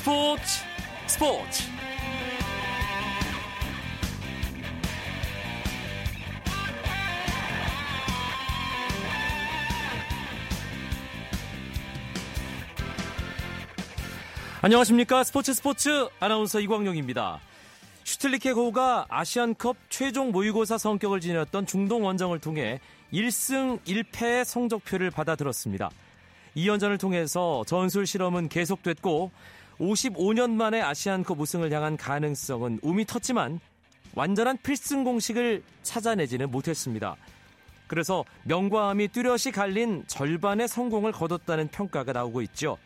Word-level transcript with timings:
스포츠 0.00 0.42
스포츠 1.06 1.62
안녕하십니까 14.62 15.22
스포츠 15.22 15.52
스포츠 15.52 16.08
아나운서 16.18 16.60
이광용입니다. 16.60 17.40
슈틸리케 18.04 18.54
고우가 18.54 19.04
아시안컵 19.10 19.76
최종 19.90 20.32
모의고사 20.32 20.78
성격을 20.78 21.20
지녔던 21.20 21.66
중동 21.66 22.04
원정을 22.04 22.38
통해 22.38 22.80
1승 23.12 23.78
1패의 23.84 24.44
성적표를 24.46 25.10
받아들었습니다. 25.10 25.90
2연전을 26.56 26.98
통해서 26.98 27.64
전술 27.66 28.06
실험은 28.06 28.48
계속됐고 28.48 29.30
55년 29.80 30.50
만에 30.50 30.80
아시안컵 30.80 31.40
우승을 31.40 31.72
향한 31.72 31.96
가능성은 31.96 32.80
우미 32.82 33.04
텄지만 33.06 33.58
완전한 34.14 34.58
필승 34.62 35.04
공식을 35.04 35.62
찾아내지는 35.82 36.50
못했습니다. 36.50 37.16
그래서 37.86 38.24
명과함이 38.44 39.08
뚜렷이 39.08 39.50
갈린 39.52 40.04
절반의 40.06 40.68
성공을 40.68 41.12
거뒀다는 41.12 41.68
평가가 41.68 42.12
나오고 42.12 42.42
있죠. 42.42 42.76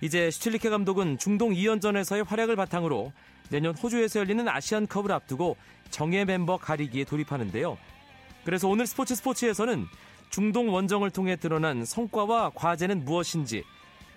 이제 0.00 0.30
슈틸리케 0.30 0.70
감독은 0.70 1.18
중동 1.18 1.52
2연전에서의 1.52 2.26
활약을 2.26 2.56
바탕으로 2.56 3.12
내년 3.50 3.74
호주에서 3.74 4.20
열리는 4.20 4.48
아시안컵을 4.48 5.12
앞두고 5.12 5.56
정예 5.90 6.24
멤버 6.24 6.56
가리기에 6.56 7.04
돌입하는데요. 7.04 7.76
그래서 8.44 8.68
오늘 8.68 8.86
스포츠 8.86 9.14
스포츠에서는 9.14 9.86
중동 10.30 10.72
원정을 10.72 11.10
통해 11.10 11.36
드러난 11.36 11.84
성과와 11.84 12.52
과제는 12.54 13.04
무엇인지 13.04 13.64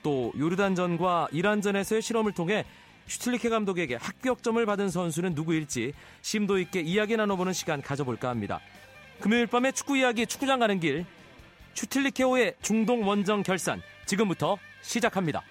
또 0.05 0.31
요르단전과 0.37 1.29
이란전에서의 1.31 2.03
실험을 2.03 2.31
통해 2.31 2.63
슈틸리케 3.07 3.49
감독에게 3.49 3.95
합격점을 3.95 4.63
받은 4.63 4.89
선수는 4.89 5.33
누구일지 5.33 5.93
심도 6.21 6.59
있게 6.59 6.81
이야기 6.81 7.17
나눠보는 7.17 7.53
시간 7.53 7.81
가져볼까 7.81 8.29
합니다. 8.29 8.59
금요일 9.19 9.47
밤에 9.47 9.71
축구 9.71 9.97
이야기 9.97 10.27
축구장 10.27 10.59
가는 10.59 10.79
길 10.79 11.07
슈틸리케오의 11.73 12.53
중동 12.61 13.07
원정 13.07 13.41
결산 13.41 13.81
지금부터 14.05 14.59
시작합니다. 14.83 15.41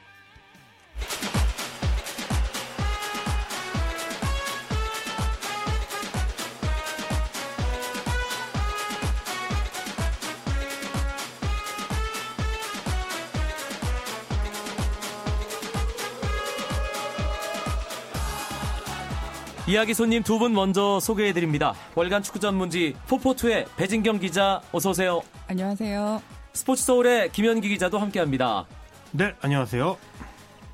이야기 19.66 19.94
손님 19.94 20.22
두 20.22 20.38
분 20.38 20.52
먼저 20.52 21.00
소개해드립니다. 21.00 21.74
월간 21.94 22.22
축구 22.22 22.38
전문지 22.38 22.94
포포투의 23.08 23.66
배진경 23.76 24.18
기자 24.18 24.60
어서 24.72 24.90
오세요. 24.90 25.22
안녕하세요. 25.46 26.20
스포츠 26.52 26.84
서울의 26.84 27.32
김현기 27.32 27.68
기자도 27.70 27.98
함께합니다. 27.98 28.66
네, 29.12 29.32
안녕하세요. 29.40 29.96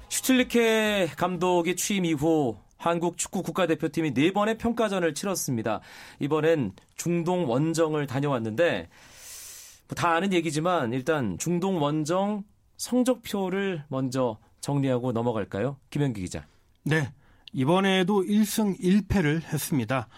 슈틸리케 0.09 1.11
감독이 1.17 1.77
취임 1.77 2.05
이후 2.05 2.57
한국 2.79 3.17
축구 3.17 3.43
국가대표팀이 3.43 4.13
네 4.13 4.33
번의 4.33 4.59
평가전을 4.59 5.15
치렀습니다. 5.15 5.81
이번엔 6.19 6.73
중동 6.97 7.49
원정을 7.49 8.07
다녀왔는데 8.07 8.89
뭐 9.89 9.95
다 9.97 10.15
아는 10.15 10.33
얘기지만 10.33 10.93
일단 10.93 11.37
중동 11.39 11.81
원정 11.83 12.45
성적표를 12.77 13.85
먼저 13.89 14.39
정리하고 14.61 15.13
넘어갈까요? 15.13 15.77
김현기 15.91 16.21
기자. 16.23 16.45
네. 16.85 17.13
이번에도 17.53 18.23
1승 18.23 18.79
1패를 18.81 19.43
했습니다. 19.43 20.09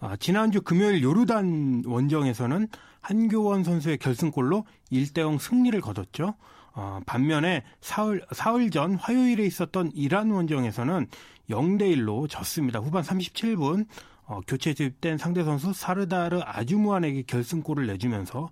아, 0.00 0.16
지난주 0.16 0.62
금요일 0.62 1.02
요르단 1.02 1.84
원정에서는 1.86 2.68
한교원 3.00 3.64
선수의 3.64 3.98
결승골로 3.98 4.64
1대0 4.90 5.38
승리를 5.38 5.80
거뒀죠. 5.80 6.34
어, 6.74 7.00
반면에 7.06 7.62
사흘, 7.80 8.24
사흘 8.32 8.70
전 8.70 8.94
화요일에 8.94 9.44
있었던 9.44 9.92
이란 9.94 10.30
원정에서는 10.30 11.06
0대1로 11.50 12.28
졌습니다. 12.28 12.78
후반 12.78 13.02
37분 13.02 13.86
어, 14.24 14.40
교체 14.46 14.72
투입된 14.72 15.18
상대 15.18 15.44
선수 15.44 15.72
사르다르 15.72 16.40
아주무안에게 16.44 17.24
결승골을 17.26 17.86
내주면서 17.86 18.50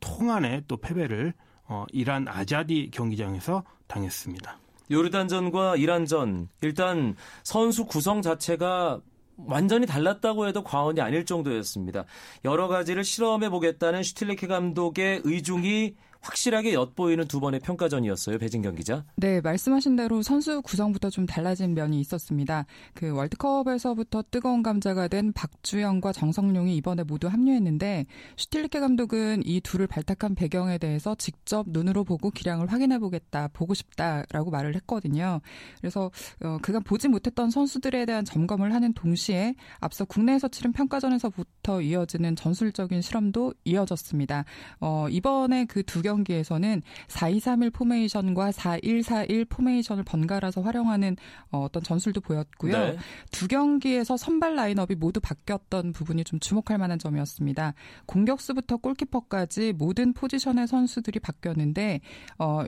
통안에 0.00 0.62
또 0.68 0.76
패배를 0.76 1.32
어, 1.66 1.86
이란 1.92 2.28
아자디 2.28 2.90
경기장에서 2.92 3.64
당했습니다. 3.86 4.58
요르단전과 4.90 5.76
이란전 5.76 6.48
일단 6.62 7.16
선수 7.42 7.86
구성 7.86 8.22
자체가 8.22 9.00
완전히 9.36 9.86
달랐다고 9.86 10.46
해도 10.46 10.62
과언이 10.62 11.00
아닐 11.00 11.24
정도였습니다. 11.24 12.04
여러 12.44 12.68
가지를 12.68 13.04
실험해 13.04 13.50
보겠다는 13.50 14.02
슈틸레케 14.02 14.46
감독의 14.46 15.22
의중이 15.24 15.94
확실하게 16.24 16.74
엿보이는 16.74 17.28
두 17.28 17.40
번의 17.40 17.60
평가전이었어요. 17.60 18.38
배진경 18.38 18.74
기자. 18.74 19.04
네, 19.16 19.40
말씀하신 19.40 19.96
대로 19.96 20.22
선수 20.22 20.60
구성부터 20.62 21.10
좀 21.10 21.26
달라진 21.26 21.74
면이 21.74 22.00
있었습니다. 22.00 22.66
그 22.94 23.10
월드컵에서부터 23.10 24.24
뜨거운 24.30 24.62
감자가 24.62 25.08
된 25.08 25.32
박주영과 25.32 26.12
정성용이 26.12 26.76
이번에 26.76 27.04
모두 27.04 27.28
합류했는데 27.28 28.06
슈틸리케 28.36 28.80
감독은 28.80 29.42
이 29.44 29.60
둘을 29.60 29.86
발탁한 29.86 30.34
배경에 30.34 30.78
대해서 30.78 31.14
직접 31.14 31.66
눈으로 31.68 32.04
보고 32.04 32.30
기량을 32.30 32.72
확인해 32.72 32.98
보겠다, 32.98 33.48
보고 33.52 33.74
싶다라고 33.74 34.50
말을 34.50 34.74
했거든요. 34.76 35.40
그래서 35.80 36.10
어, 36.42 36.58
그간 36.60 36.82
보지 36.82 37.08
못했던 37.08 37.50
선수들에 37.50 38.06
대한 38.06 38.24
점검을 38.24 38.74
하는 38.74 38.92
동시에 38.92 39.54
앞서 39.78 40.04
국내에서 40.04 40.48
치른 40.48 40.72
평가전에서부터 40.72 41.80
이어지는 41.80 42.36
전술적인 42.36 43.00
실험도 43.00 43.54
이어졌습니다. 43.64 44.44
어, 44.80 45.06
이번에 45.08 45.64
그 45.66 45.84
두 45.84 46.02
경기 46.02 46.13
경기에서는 46.14 46.82
4-2-3-1 47.08 47.72
포메이션과 47.72 48.50
4-1-4-1 48.50 49.48
포메이션을 49.48 50.04
번갈아서 50.04 50.62
활용하는 50.62 51.16
어, 51.50 51.66
떤 51.72 51.82
전술도 51.82 52.20
보였고요. 52.20 52.72
네. 52.72 52.96
두 53.30 53.48
경기에서 53.48 54.16
선발 54.16 54.54
라인업이 54.54 54.94
모두 54.94 55.20
바뀌었던 55.20 55.92
부분이 55.92 56.24
좀 56.24 56.38
주목할 56.40 56.78
만한 56.78 56.98
점이었습니다. 56.98 57.74
공격수부터 58.06 58.76
골키퍼까지 58.78 59.72
모든 59.74 60.12
포지션의 60.12 60.68
선수들이 60.68 61.20
바뀌었는데 61.20 62.00
어, 62.38 62.64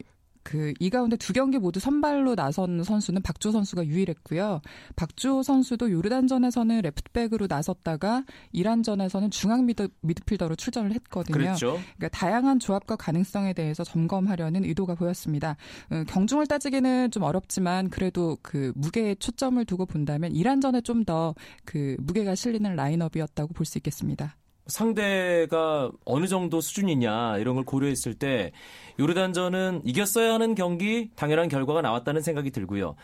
그 0.46 0.72
이 0.78 0.90
가운데 0.90 1.16
두 1.16 1.32
경기 1.32 1.58
모두 1.58 1.80
선발로 1.80 2.36
나선 2.36 2.82
선수는 2.84 3.22
박주호 3.22 3.50
선수가 3.52 3.86
유일했고요. 3.86 4.60
박주호 4.94 5.42
선수도 5.42 5.90
요르단전에서는 5.90 6.82
레프트백으로 6.82 7.46
나섰다가 7.48 8.24
이란전에서는 8.52 9.30
중앙 9.30 9.66
미드, 9.66 9.88
미드필더로 10.02 10.54
출전을 10.54 10.92
했거든요. 10.92 11.36
그렇죠. 11.36 11.78
그러니까 11.96 12.08
다양한 12.16 12.60
조합과 12.60 12.94
가능성에 12.96 13.54
대해서 13.54 13.82
점검하려는 13.84 14.64
의도가 14.64 14.94
보였습니다. 14.94 15.56
어, 15.90 16.04
경중을 16.06 16.46
따지기는 16.46 17.10
좀 17.10 17.24
어렵지만 17.24 17.90
그래도 17.90 18.36
그 18.42 18.72
무게에 18.76 19.14
초점을 19.16 19.64
두고 19.64 19.86
본다면 19.86 20.32
이란전에 20.32 20.80
좀 20.82 21.04
더 21.04 21.34
그 21.64 21.96
무게가 22.00 22.34
실리는 22.34 22.74
라인업이었다고 22.76 23.52
볼 23.54 23.66
수 23.66 23.78
있겠습니다. 23.78 24.36
상대가 24.66 25.91
어느 26.04 26.27
정도 26.27 26.60
수준이냐 26.60 27.38
이런 27.38 27.54
걸 27.54 27.65
고려했을 27.65 28.15
때 28.15 28.53
요르단전은 28.99 29.82
이겼어야 29.84 30.34
하는 30.34 30.54
경기 30.54 31.10
당연한 31.15 31.49
결과가 31.49 31.82
나왔다는 31.82 32.22
생각이 32.22 32.50
들고요. 32.50 32.97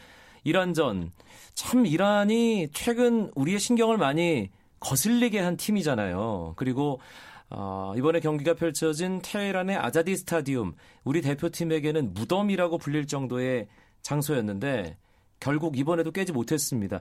이란전 0.45 1.11
참 1.55 1.87
이란이 1.87 2.69
최근 2.73 3.31
우리의 3.35 3.61
신경을 3.61 3.97
많이 3.97 4.51
거슬리게 4.81 5.39
한 5.39 5.57
팀이잖아요. 5.57 6.55
그리고 6.57 7.01
어, 7.51 7.93
이번에 7.97 8.21
경기가 8.21 8.55
펼쳐진 8.55 9.21
테헤란의 9.23 9.77
아자디 9.77 10.17
스타디움 10.17 10.75
우리 11.05 11.21
대표팀에게는 11.21 12.15
무덤이라고 12.15 12.79
불릴 12.79 13.07
정도의 13.07 13.69
장소였는데 14.01 14.97
결국 15.43 15.77
이번에도 15.77 16.13
깨지 16.13 16.33
못했습니다. 16.33 17.01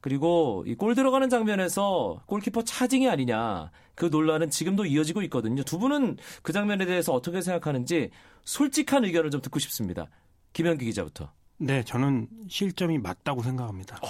그리고 0.00 0.64
이 0.66 0.74
골 0.74 0.94
들어가는 0.94 1.28
장면에서 1.28 2.22
골키퍼 2.26 2.64
차징이 2.64 3.08
아니냐 3.08 3.70
그 3.94 4.06
논란은 4.06 4.50
지금도 4.50 4.86
이어지고 4.86 5.22
있거든요. 5.22 5.62
두 5.62 5.78
분은 5.78 6.16
그 6.42 6.52
장면에 6.52 6.86
대해서 6.86 7.12
어떻게 7.12 7.42
생각하는지 7.42 8.10
솔직한 8.44 9.04
의견을 9.04 9.30
좀 9.30 9.40
듣고 9.42 9.58
싶습니다. 9.58 10.06
김현기 10.54 10.84
기자부터. 10.86 11.30
네, 11.58 11.84
저는 11.84 12.26
실점이 12.48 12.98
맞다고 12.98 13.42
생각합니다. 13.42 14.00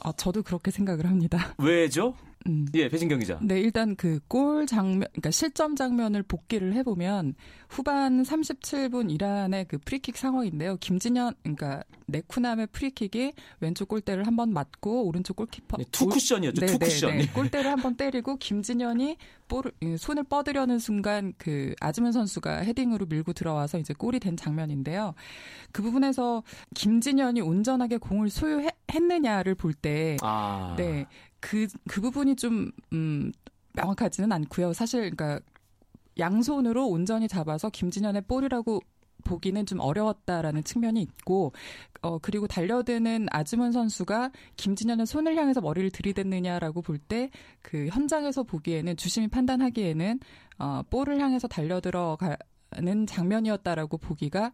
아, 0.00 0.12
저도 0.12 0.42
그렇게 0.42 0.70
생각을 0.70 1.06
합니다. 1.06 1.54
왜죠? 1.58 2.14
음. 2.46 2.66
예, 2.74 2.88
배진경 2.88 3.18
기자. 3.20 3.38
네, 3.42 3.60
일단 3.60 3.96
그 3.96 4.20
골 4.28 4.66
장면, 4.66 5.08
그러니까 5.12 5.30
실점 5.30 5.76
장면을 5.76 6.22
복기를 6.22 6.74
해보면 6.74 7.34
후반 7.68 8.22
37분 8.22 9.10
이란의 9.10 9.66
그 9.66 9.78
프리킥 9.78 10.16
상황인데요. 10.16 10.76
김진현, 10.76 11.34
그러니까 11.42 11.82
네쿠남의 12.06 12.68
프리킥이 12.68 13.32
왼쪽 13.60 13.88
골대를 13.88 14.26
한 14.26 14.36
번 14.36 14.52
맞고 14.52 15.04
오른쪽 15.06 15.36
골키퍼 15.36 15.76
네, 15.78 15.84
two 15.92 16.06
쿠션이었죠. 16.06 16.60
네, 16.60 16.66
two 16.66 16.78
네, 16.78 16.86
쿠션. 16.86 17.10
네, 17.12 17.16
네, 17.24 17.32
골대를 17.32 17.70
한 17.70 17.80
번 17.80 17.96
때리고 17.96 18.36
김진현이 18.36 19.16
볼을 19.48 19.72
손을 19.98 20.24
뻗으려는 20.24 20.78
순간 20.78 21.32
그 21.38 21.74
아즈문 21.80 22.12
선수가 22.12 22.58
헤딩으로 22.60 23.06
밀고 23.06 23.32
들어와서 23.32 23.78
이제 23.78 23.94
골이 23.94 24.18
된 24.20 24.36
장면인데요. 24.36 25.14
그 25.72 25.82
부분에서 25.82 26.42
김진현이 26.74 27.40
온전하게 27.40 27.98
공을 27.98 28.28
소유했느냐를 28.30 29.54
볼 29.54 29.72
때, 29.74 30.16
아. 30.22 30.74
네, 30.78 31.06
그, 31.44 31.66
그 31.86 32.00
부분이 32.00 32.36
좀, 32.36 32.70
음, 32.94 33.30
명확하지는 33.74 34.32
않고요. 34.32 34.72
사실, 34.72 35.10
그러니까 35.10 35.40
양손으로 36.18 36.88
온전히 36.88 37.28
잡아서 37.28 37.68
김진현의 37.68 38.22
볼이라고 38.22 38.80
보기는 39.24 39.66
좀 39.66 39.80
어려웠다라는 39.80 40.64
측면이 40.64 41.02
있고, 41.02 41.52
어, 42.00 42.18
그리고 42.18 42.46
달려드는 42.46 43.26
아즈문 43.30 43.72
선수가 43.72 44.30
김진현의 44.56 45.04
손을 45.04 45.36
향해서 45.36 45.60
머리를 45.60 45.90
들이댔느냐라고 45.90 46.80
볼 46.80 46.96
때, 46.96 47.30
그 47.60 47.88
현장에서 47.88 48.42
보기에는 48.44 48.96
주심이 48.96 49.28
판단하기에는, 49.28 50.20
어, 50.60 50.82
볼을 50.88 51.20
향해서 51.20 51.46
달려들어가 51.48 52.38
는 52.76 53.06
장면이었다라고 53.06 53.98
보기가 53.98 54.50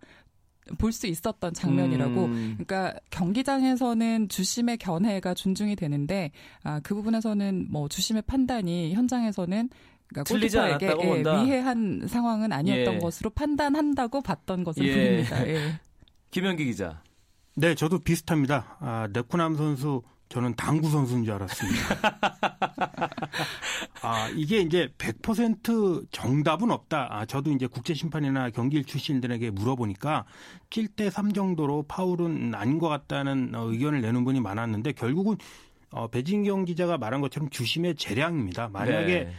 볼 0.78 0.93
수 0.93 1.06
있었던 1.06 1.55
장면이라고. 1.55 2.25
음. 2.25 2.58
그러니까 2.58 2.99
경기장에서는 3.11 4.28
주심의 4.28 4.78
견해가 4.78 5.34
존중이 5.34 5.76
되는데 5.76 6.32
아, 6.62 6.81
그 6.81 6.94
부분에서는 6.94 7.67
뭐 7.70 7.88
주심의 7.88 8.22
판단이 8.22 8.94
현장에서는 8.94 9.70
그러니까 10.08 10.34
골키퍼에게 10.34 10.96
예, 11.02 11.22
위해한 11.22 12.06
상황은 12.06 12.52
아니었던 12.52 12.94
예. 12.94 12.99
것으로 12.99 13.31
판단한다고 13.31 14.20
봤던 14.20 14.64
것으로 14.64 14.87
예. 14.87 14.94
보입니다. 14.94 15.46
예. 15.46 15.81
김현기 16.32 16.64
기자. 16.64 17.02
네, 17.56 17.75
저도 17.75 18.00
비슷합니다. 18.00 18.76
아, 18.81 19.08
네쿠남 19.12 19.56
선수 19.56 20.02
저는 20.31 20.55
당구 20.55 20.88
선수인 20.88 21.25
줄 21.25 21.35
알았습니다. 21.35 21.79
아, 24.03 24.29
이게 24.29 24.61
이제 24.61 24.88
100% 24.97 26.06
정답은 26.12 26.71
없다. 26.71 27.09
아, 27.11 27.27
저도 27.27 27.50
이제 27.50 27.67
국제 27.67 27.94
심판이나 27.94 28.50
경기일 28.50 28.85
출신들에게 28.85 29.50
물어보니까 29.50 30.25
7대 30.71 31.11
3 31.11 31.32
정도로 31.32 31.82
파울은 31.88 32.55
아닌 32.55 32.79
것 32.79 32.88
같다는 32.88 33.56
어, 33.56 33.65
의견을 33.71 34.03
내는 34.03 34.25
분이 34.25 34.41
많았는데 34.41 34.93
결국은 34.93 35.37
어, 35.91 36.06
배진경 36.06 36.65
기자가 36.65 36.97
말한 36.97 37.21
것처럼 37.21 37.50
주심의 37.50 37.97
재량입니다. 37.97 38.69
만약에 38.69 39.25
네. 39.25 39.33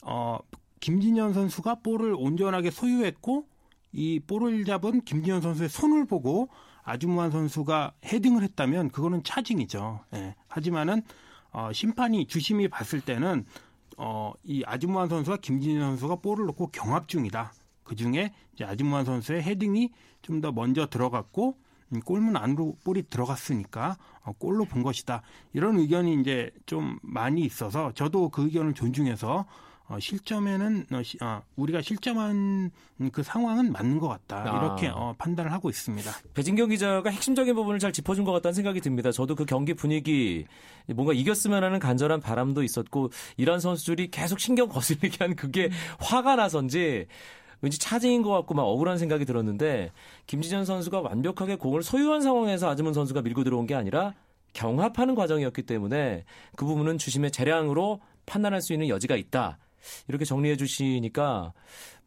어, 0.00 0.38
김진현 0.80 1.34
선수가 1.34 1.80
볼을 1.82 2.14
온전하게 2.16 2.70
소유했고 2.70 3.46
이 3.92 4.18
볼을 4.26 4.64
잡은 4.64 5.02
김진현 5.02 5.42
선수의 5.42 5.68
손을 5.68 6.06
보고 6.06 6.48
아주무한 6.88 7.30
선수가 7.30 7.92
헤딩을 8.04 8.42
했다면 8.42 8.90
그거는 8.90 9.22
차징이죠. 9.22 10.00
예. 10.14 10.34
하지만은 10.48 11.02
어, 11.50 11.70
심판이 11.72 12.26
주심이 12.26 12.68
봤을 12.68 13.00
때는 13.00 13.44
어, 13.96 14.32
이 14.44 14.62
아주무한 14.64 15.08
선수와 15.08 15.38
김진희 15.38 15.78
선수가 15.80 16.16
볼을 16.16 16.46
놓고 16.46 16.68
경합 16.68 17.08
중이다. 17.08 17.52
그 17.84 17.94
중에 17.96 18.32
이제 18.54 18.64
아주무한 18.64 19.04
선수의 19.04 19.42
헤딩이 19.42 19.90
좀 20.22 20.40
더 20.40 20.52
먼저 20.52 20.86
들어갔고 20.86 21.56
음, 21.92 22.00
골문 22.00 22.36
안으로 22.36 22.76
볼이 22.84 23.02
들어갔으니까 23.08 23.96
어, 24.22 24.32
골로 24.32 24.64
본 24.64 24.82
것이다. 24.82 25.22
이런 25.52 25.78
의견이 25.78 26.20
이제 26.20 26.50
좀 26.66 26.98
많이 27.02 27.42
있어서 27.42 27.92
저도 27.92 28.28
그 28.28 28.44
의견을 28.44 28.74
존중해서 28.74 29.46
어, 29.88 29.98
실점에는 29.98 30.86
어, 30.92 31.02
시, 31.02 31.16
어, 31.22 31.42
우리가 31.56 31.80
실점한 31.80 32.70
그 33.10 33.22
상황은 33.22 33.72
맞는 33.72 33.98
것 33.98 34.08
같다 34.08 34.44
아. 34.46 34.58
이렇게 34.58 34.88
어, 34.88 35.14
판단을 35.16 35.50
하고 35.50 35.70
있습니다. 35.70 36.10
배진경 36.34 36.68
기자가 36.68 37.08
핵심적인 37.08 37.54
부분을 37.54 37.78
잘 37.78 37.92
짚어준 37.92 38.24
것 38.24 38.32
같다는 38.32 38.54
생각이 38.54 38.80
듭니다. 38.82 39.10
저도 39.10 39.34
그 39.34 39.46
경기 39.46 39.72
분위기 39.72 40.46
뭔가 40.94 41.14
이겼으면 41.14 41.64
하는 41.64 41.78
간절한 41.78 42.20
바람도 42.20 42.62
있었고 42.62 43.10
이런 43.38 43.60
선수들이 43.60 44.10
계속 44.10 44.40
신경 44.40 44.68
거슬리게 44.68 45.16
한 45.20 45.34
그게 45.34 45.70
화가 46.00 46.36
나선지 46.36 47.06
왠지 47.62 47.78
차징인 47.78 48.22
것 48.22 48.30
같고 48.30 48.54
막 48.54 48.64
억울한 48.64 48.98
생각이 48.98 49.24
들었는데 49.24 49.90
김지전 50.26 50.66
선수가 50.66 51.00
완벽하게 51.00 51.56
공을 51.56 51.82
소유한 51.82 52.20
상황에서 52.20 52.68
아즈문 52.68 52.92
선수가 52.92 53.22
밀고 53.22 53.42
들어온 53.42 53.66
게 53.66 53.74
아니라 53.74 54.14
경합하는 54.52 55.14
과정이었기 55.14 55.62
때문에 55.62 56.24
그 56.56 56.66
부분은 56.66 56.98
주심의 56.98 57.30
재량으로 57.30 58.00
판단할 58.26 58.60
수 58.60 58.72
있는 58.74 58.88
여지가 58.88 59.16
있다. 59.16 59.58
이렇게 60.08 60.24
정리해 60.24 60.56
주시니까 60.56 61.52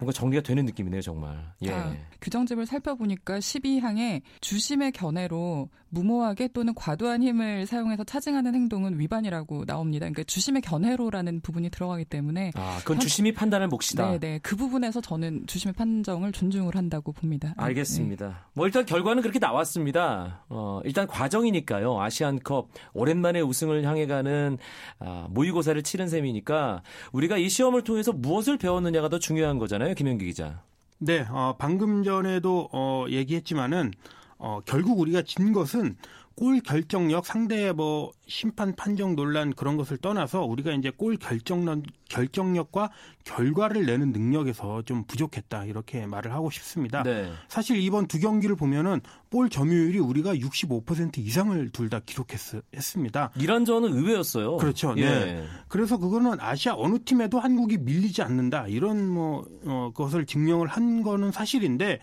뭔가 0.01 0.12
정리가 0.13 0.42
되는 0.42 0.65
느낌이네요, 0.65 1.01
정말. 1.01 1.53
예. 1.62 1.71
아, 1.71 1.95
규정집을 2.21 2.65
살펴보니까 2.65 3.38
12항에 3.38 4.24
주심의 4.42 4.94
견해로 4.94 5.69
무모하게 5.89 6.48
또는 6.50 6.74
과도한 6.74 7.21
힘을 7.21 7.68
사용해서 7.68 8.03
차징하는 8.03 8.56
행동은 8.56 9.00
위반이라고 9.00 9.65
나옵니다. 9.65 10.06
그러니까 10.06 10.24
주심의 10.24 10.62
견해로라는 10.63 11.42
부분이 11.42 11.69
들어가기 11.69 12.06
때문에 12.06 12.51
아, 12.56 12.80
그건 12.80 12.95
사... 12.95 13.01
주심이 13.01 13.31
판단할 13.33 13.68
몫이다. 13.68 14.12
네, 14.12 14.19
네. 14.19 14.39
그 14.42 14.56
부분에서 14.56 15.01
저는 15.01 15.45
주심의 15.45 15.74
판정을 15.74 16.31
존중을 16.31 16.75
한다고 16.75 17.12
봅니다. 17.12 17.50
네. 17.50 17.53
알겠습니다. 17.57 18.27
네. 18.27 18.33
뭐 18.53 18.65
일단 18.65 18.86
결과는 18.86 19.21
그렇게 19.21 19.38
나왔습니다. 19.38 20.45
어, 20.50 20.81
일단 20.83 21.06
과정이니까요. 21.06 22.01
아시안컵 22.01 22.69
오랜만에 22.94 23.42
우승을 23.42 23.83
향해 23.83 24.07
가는 24.07 24.57
아, 25.00 25.27
모의고사를 25.30 25.81
치른 25.83 26.07
셈이니까 26.07 26.81
우리가 27.12 27.38
이 27.38 27.50
시험을 27.50 27.83
통해서 27.83 28.13
무엇을 28.13 28.57
배웠느냐가 28.57 29.09
더 29.09 29.19
중요한 29.19 29.59
거잖아요. 29.59 29.91
김현기 29.94 30.26
기자. 30.26 30.64
네, 31.00 31.26
어, 31.30 31.56
방금 31.58 32.04
전에도 32.04 32.70
어, 32.72 33.06
얘기했지만은 33.10 33.92
어, 34.38 34.60
결국 34.66 35.00
우리가 35.00 35.22
진 35.24 35.54
것은 35.54 35.98
골 36.42 36.60
결정력 36.60 37.28
상대의 37.28 37.72
뭐 37.72 38.14
심판 38.26 38.76
판정 38.76 39.16
논란 39.16 39.54
그런 39.54 39.78
것을 39.78 39.98
떠나서 39.98 40.42
우리가 40.42 40.72
이제 40.72 40.90
골 40.90 41.16
결정력 41.18 41.84
결정력과 42.10 42.90
결과를 43.26 43.86
내는 43.86 44.12
능력에서 44.12 44.82
좀 44.82 45.04
부족했다 45.04 45.66
이렇게 45.66 46.08
말을 46.08 46.34
하고 46.34 46.50
싶습니다. 46.50 47.04
네. 47.04 47.32
사실 47.48 47.78
이번 47.78 48.08
두 48.08 48.20
경기를 48.20 48.56
보면은 48.56 49.02
볼 49.30 49.52
점유율이 49.52 50.00
우리가 50.00 50.34
65% 50.34 51.20
이상을 51.20 51.70
둘 51.70 51.92
다 51.92 52.00
기록했습니다. 52.00 53.32
이란전은 53.38 53.94
의외였어요. 53.94 54.56
그렇죠. 54.58 54.96
네. 54.96 55.02
예. 55.04 55.44
그래서 55.68 55.98
그거는 55.98 56.40
아시아 56.40 56.74
어느 56.76 56.98
팀에도 57.04 57.38
한국이 57.38 57.78
밀리지 57.78 58.22
않는다 58.22 58.68
이런 58.68 59.10
뭐 59.10 59.46
어, 59.66 59.92
것을 59.94 60.26
증명을 60.26 60.68
한 60.68 61.04
거는 61.04 61.32
사실인데 61.32 62.00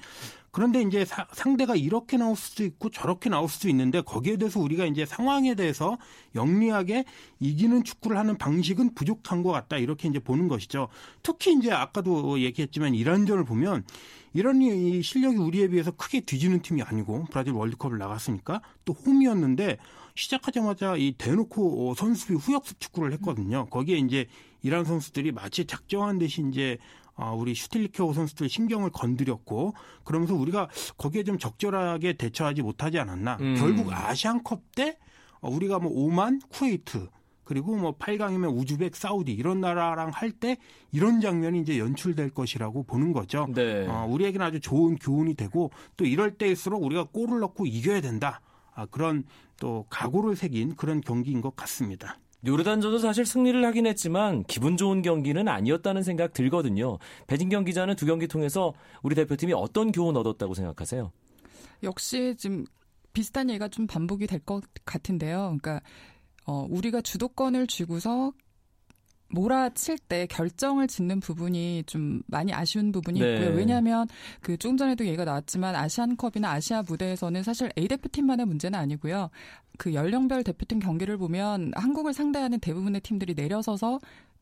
그런데 0.58 0.82
이제 0.82 1.04
사, 1.04 1.24
상대가 1.30 1.76
이렇게 1.76 2.16
나올 2.16 2.34
수도 2.34 2.64
있고 2.64 2.90
저렇게 2.90 3.30
나올 3.30 3.48
수도 3.48 3.68
있는데 3.68 4.00
거기에 4.00 4.38
대해서 4.38 4.58
우리가 4.58 4.86
이제 4.86 5.06
상황에 5.06 5.54
대해서 5.54 5.98
영리하게 6.34 7.04
이기는 7.38 7.84
축구를 7.84 8.18
하는 8.18 8.36
방식은 8.36 8.96
부족한 8.96 9.44
것 9.44 9.52
같다 9.52 9.76
이렇게 9.76 10.08
이제 10.08 10.18
보는 10.18 10.48
것이죠. 10.48 10.88
특히 11.22 11.52
이제 11.52 11.70
아까도 11.70 12.40
얘기했지만 12.40 12.96
이란전을 12.96 13.44
보면 13.44 13.84
이란이 14.34 15.00
실력이 15.00 15.36
우리에 15.36 15.68
비해서 15.68 15.92
크게 15.92 16.22
뒤지는 16.22 16.60
팀이 16.60 16.82
아니고 16.82 17.26
브라질 17.30 17.52
월드컵을 17.52 17.96
나갔으니까 17.96 18.60
또 18.84 18.94
홈이었는데 18.94 19.78
시작하자마자 20.16 20.96
이 20.96 21.14
대놓고 21.16 21.94
선수비 21.94 22.34
후역습 22.34 22.80
축구를 22.80 23.12
했거든요. 23.12 23.66
거기에 23.66 23.98
이제 23.98 24.26
이란 24.62 24.84
선수들이 24.84 25.30
마치 25.30 25.66
작정한 25.66 26.18
듯이 26.18 26.44
이제 26.50 26.78
아, 26.78 27.07
우리 27.34 27.54
슈틸리케오 27.54 28.12
선수들 28.12 28.48
신경을 28.48 28.90
건드렸고 28.90 29.74
그러면서 30.04 30.34
우리가 30.34 30.68
거기에 30.96 31.24
좀 31.24 31.38
적절하게 31.38 32.14
대처하지 32.14 32.62
못하지 32.62 32.98
않았나. 32.98 33.36
음. 33.40 33.56
결국 33.58 33.92
아시안컵 33.92 34.62
때 34.74 34.98
어, 35.40 35.50
우리가 35.50 35.78
뭐 35.78 35.92
오만, 35.94 36.40
쿠웨이트 36.48 37.08
그리고 37.44 37.76
뭐 37.76 37.96
8강이면 37.96 38.54
우즈벡, 38.58 38.94
사우디 38.94 39.32
이런 39.32 39.60
나라랑 39.60 40.10
할 40.10 40.32
때 40.32 40.58
이런 40.92 41.20
장면이 41.20 41.60
이제 41.60 41.78
연출될 41.78 42.30
것이라고 42.30 42.82
보는 42.82 43.12
거죠. 43.12 43.46
네. 43.54 43.86
어, 43.86 44.06
우리에게는 44.08 44.44
아주 44.44 44.60
좋은 44.60 44.96
교훈이 44.96 45.34
되고 45.34 45.70
또 45.96 46.04
이럴 46.04 46.32
때일수록 46.36 46.82
우리가 46.84 47.04
골을 47.04 47.40
넣고 47.40 47.66
이겨야 47.66 48.00
된다. 48.02 48.40
아, 48.74 48.86
그런 48.86 49.24
또 49.58 49.86
각오를 49.90 50.36
새긴 50.36 50.76
그런 50.76 51.00
경기인 51.00 51.40
것 51.40 51.56
같습니다. 51.56 52.18
요르단전도 52.46 52.98
사실 52.98 53.26
승리를 53.26 53.64
하긴 53.64 53.86
했지만 53.86 54.44
기분 54.44 54.76
좋은 54.76 55.02
경기는 55.02 55.48
아니었다는 55.48 56.02
생각 56.02 56.32
들거든요. 56.32 56.98
배진경 57.26 57.64
기자는 57.64 57.96
두 57.96 58.06
경기 58.06 58.28
통해서 58.28 58.72
우리 59.02 59.14
대표팀이 59.14 59.52
어떤 59.52 59.90
교훈 59.92 60.16
얻었다고 60.16 60.54
생각하세요? 60.54 61.10
역시 61.82 62.34
지금 62.38 62.64
비슷한 63.12 63.50
얘기가 63.50 63.68
좀 63.68 63.86
반복이 63.86 64.26
될 64.26 64.40
것 64.40 64.62
같은데요. 64.84 65.56
그러니까 65.60 65.80
어, 66.46 66.66
우리가 66.70 67.00
주도권을 67.00 67.66
쥐고서 67.66 68.32
몰아칠 69.30 69.98
때 69.98 70.26
결정을 70.26 70.88
짓는 70.88 71.20
부분이 71.20 71.84
좀 71.86 72.22
많이 72.26 72.52
아쉬운 72.52 72.92
부분이 72.92 73.20
네. 73.20 73.34
있고요. 73.34 73.56
왜냐하면 73.56 74.06
그 74.40 74.56
조금 74.56 74.76
전에도 74.76 75.04
얘기가 75.04 75.24
나왔지만 75.24 75.74
아시안컵이나 75.74 76.50
아시아 76.50 76.82
무대에서는 76.82 77.42
사실 77.42 77.70
A 77.78 77.88
대표팀만의 77.88 78.46
문제는 78.46 78.78
아니고요. 78.78 79.30
그 79.76 79.94
연령별 79.94 80.42
대표팀 80.42 80.80
경기를 80.80 81.16
보면 81.18 81.72
한국을 81.76 82.12
상대하는 82.12 82.58
대부분의 82.58 83.00
팀들이 83.02 83.34
내려서서 83.34 83.98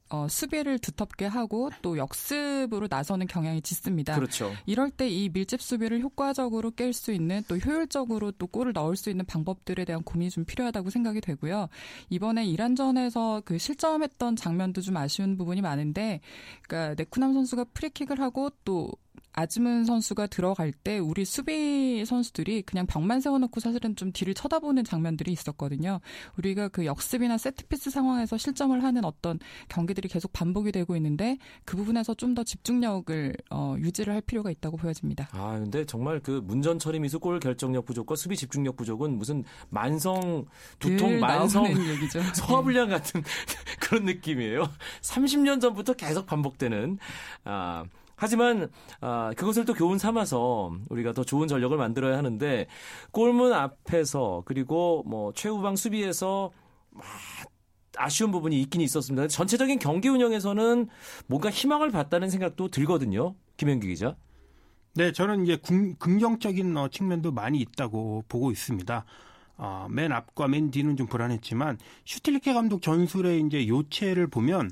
어, 0.08 0.28
수비를 0.28 0.78
두텁게 0.78 1.26
하고 1.26 1.70
또 1.82 1.98
역습으로 1.98 2.86
나서는 2.88 3.26
경향이 3.26 3.60
짙습니다. 3.62 4.14
그렇죠. 4.14 4.52
이럴 4.66 4.90
때 4.90 5.06
이 5.08 5.28
밀집 5.32 5.60
수비를 5.62 6.00
효과적으로 6.00 6.70
깰 6.70 6.92
수 6.92 7.12
있는 7.12 7.42
또 7.48 7.56
효율적으로 7.56 8.32
또 8.32 8.46
골을 8.46 8.72
넣을 8.72 8.96
수 8.96 9.10
있는 9.10 9.24
방법들에 9.24 9.84
대한 9.84 10.02
고민이 10.02 10.30
좀 10.30 10.44
필요하다고 10.44 10.90
생각이 10.90 11.20
되고요. 11.20 11.68
이번에 12.10 12.44
이란전에서 12.44 13.42
그 13.44 13.58
실점했던 13.58 14.36
장면도 14.36 14.80
좀 14.82 14.96
아쉬운 14.96 15.36
부분이 15.36 15.60
많은데, 15.62 16.20
그러니까 16.62 16.94
네쿠남 16.96 17.32
선수가 17.32 17.64
프리킥을 17.72 18.20
하고 18.20 18.50
또 18.64 18.90
아즈문 19.36 19.84
선수가 19.84 20.26
들어갈 20.28 20.72
때 20.72 20.98
우리 20.98 21.24
수비 21.24 22.04
선수들이 22.04 22.62
그냥 22.62 22.86
벽만 22.86 23.20
세워놓고 23.20 23.60
사실은 23.60 23.96
좀 23.96 24.12
뒤를 24.12 24.34
쳐다보는 24.34 24.84
장면들이 24.84 25.32
있었거든요. 25.32 26.00
우리가 26.38 26.68
그 26.68 26.84
역습이나 26.84 27.38
세트피스 27.38 27.90
상황에서 27.90 28.36
실점을 28.36 28.82
하는 28.82 29.04
어떤 29.04 29.38
경기들이 29.68 30.08
계속 30.08 30.32
반복이 30.32 30.72
되고 30.72 30.96
있는데 30.96 31.38
그 31.64 31.76
부분에서 31.76 32.14
좀 32.14 32.36
더 32.36 32.44
집중력을 32.44 33.34
어, 33.50 33.76
유지를 33.78 34.12
할 34.12 34.20
필요가 34.20 34.50
있다고 34.50 34.76
보여집니다. 34.76 35.28
아 35.32 35.58
근데 35.58 35.84
정말 35.86 36.20
그 36.20 36.42
문전 36.44 36.78
처리 36.78 37.00
미수 37.00 37.18
골 37.18 37.40
결정력 37.40 37.86
부족과 37.86 38.14
수비 38.14 38.36
집중력 38.36 38.76
부족은 38.76 39.16
무슨 39.16 39.42
만성 39.70 40.44
두통 40.78 41.18
만성 41.20 41.66
얘기죠. 41.88 42.20
소화불량 42.36 42.90
같은 42.90 43.22
그런 43.80 44.04
느낌이에요. 44.04 44.68
30년 45.00 45.60
전부터 45.60 45.94
계속 45.94 46.26
반복되는 46.26 46.98
아. 47.44 47.84
하지만 48.16 48.68
아, 49.00 49.32
그것을 49.36 49.64
또 49.64 49.74
교훈 49.74 49.98
삼아서 49.98 50.72
우리가 50.88 51.12
더 51.12 51.22
좋은 51.22 51.48
전력을 51.48 51.76
만들어야 51.76 52.16
하는데 52.16 52.66
골문 53.12 53.52
앞에서 53.52 54.42
그리고 54.46 55.04
뭐 55.06 55.32
최후방 55.34 55.76
수비에서 55.76 56.50
아쉬운 57.98 58.30
부분이 58.30 58.60
있긴 58.62 58.80
있었습니다. 58.80 59.28
전체적인 59.28 59.78
경기 59.78 60.08
운영에서는 60.08 60.88
뭔가 61.26 61.50
희망을 61.50 61.90
봤다는 61.90 62.30
생각도 62.30 62.68
들거든요. 62.68 63.34
김현기 63.56 63.86
기자. 63.88 64.16
네, 64.94 65.12
저는 65.12 65.44
이제 65.44 65.58
긍정적인 65.98 66.76
어, 66.76 66.88
측면도 66.88 67.32
많이 67.32 67.58
있다고 67.58 68.24
보고 68.28 68.50
있습니다. 68.50 69.04
어, 69.58 69.86
맨 69.90 70.12
앞과 70.12 70.48
맨 70.48 70.70
뒤는 70.70 70.96
좀 70.96 71.06
불안했지만 71.06 71.78
슈틸리케 72.04 72.52
감독 72.54 72.82
전술의 72.82 73.42
이제 73.46 73.68
요체를 73.68 74.28
보면 74.28 74.70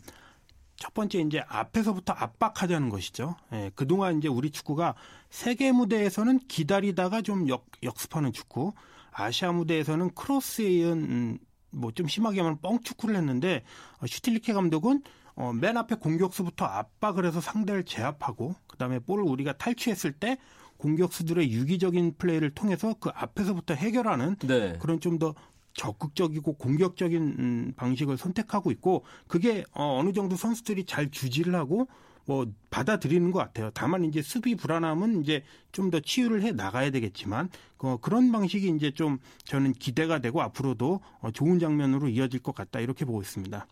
첫 0.85 0.93
번째 0.93 1.21
이제 1.21 1.43
앞에서부터 1.49 2.13
압박하자는 2.13 2.91
것이죠. 2.91 3.37
예, 3.55 3.71
그동안 3.75 4.19
이제 4.19 4.29
우리 4.29 4.51
축구가 4.51 4.95
세계 5.31 5.73
무대에서는 5.73 6.41
기다리다가 6.47 7.23
좀 7.23 7.49
역, 7.49 7.65
역습하는 7.83 8.35
축구, 8.35 8.75
아시아 9.11 9.53
무대에서는 9.53 10.11
크로스에 10.11 10.67
의한 10.67 10.99
음, 10.99 11.39
뭐좀 11.71 12.07
심하게 12.07 12.43
하면 12.43 12.59
뻥 12.61 12.81
축구를 12.83 13.17
했는데 13.17 13.65
어, 14.03 14.07
슈틸리케 14.07 14.53
감독은 14.53 15.03
어, 15.37 15.55
맨 15.55 15.79
앞에 15.79 15.95
공격수부터 15.95 16.67
압박을 16.67 17.25
해서 17.25 17.41
상대를 17.41 17.85
제압하고 17.85 18.55
그다음에 18.67 18.99
볼을 18.99 19.25
우리가 19.25 19.55
탈취했을 19.55 20.13
때 20.13 20.37
공격수들의 20.77 21.51
유기적인 21.51 22.17
플레이를 22.19 22.51
통해서 22.51 22.95
그 23.01 23.09
앞에서부터 23.15 23.73
해결하는 23.73 24.37
네. 24.41 24.77
그런 24.81 25.01
좀 25.01 25.19
더 25.19 25.35
적극적이고 25.75 26.55
공격적인 26.55 27.23
음, 27.39 27.73
방식을 27.77 28.17
선택하고 28.17 28.71
있고 28.73 29.05
그게 29.27 29.65
어, 29.73 29.99
어느 29.99 30.13
정도 30.13 30.37
선수들이 30.37 30.85
잘 30.85 31.11
주지를 31.11 31.55
하고 31.55 31.89
뭐 32.27 32.47
받아들이는 32.71 33.33
것 33.33 33.39
같아요. 33.39 33.71
다만 33.75 34.05
이제 34.05 34.23
수비 34.23 34.55
불안함은 34.55 35.23
이제 35.23 35.45
좀 35.73 35.91
더 35.91 36.01
치유를 36.01 36.43
해 36.43 36.53
나가야 36.53 36.91
되겠지만 36.91 37.51
어, 37.79 37.99
그런 37.99 38.33
방식이 38.33 38.69
이제 38.71 38.91
좀 38.91 39.19
저는 39.45 39.75
기대가 39.75 40.21
되고 40.21 40.41
앞으로도 40.41 41.01
어, 41.21 41.31
좋은 41.31 41.59
장면으로 41.59 42.09
이어질 42.09 42.41
것 42.41 42.55
같다 42.55 42.81
이렇게 42.81 43.05
보고 43.05 43.21
있습니다. 43.21 43.67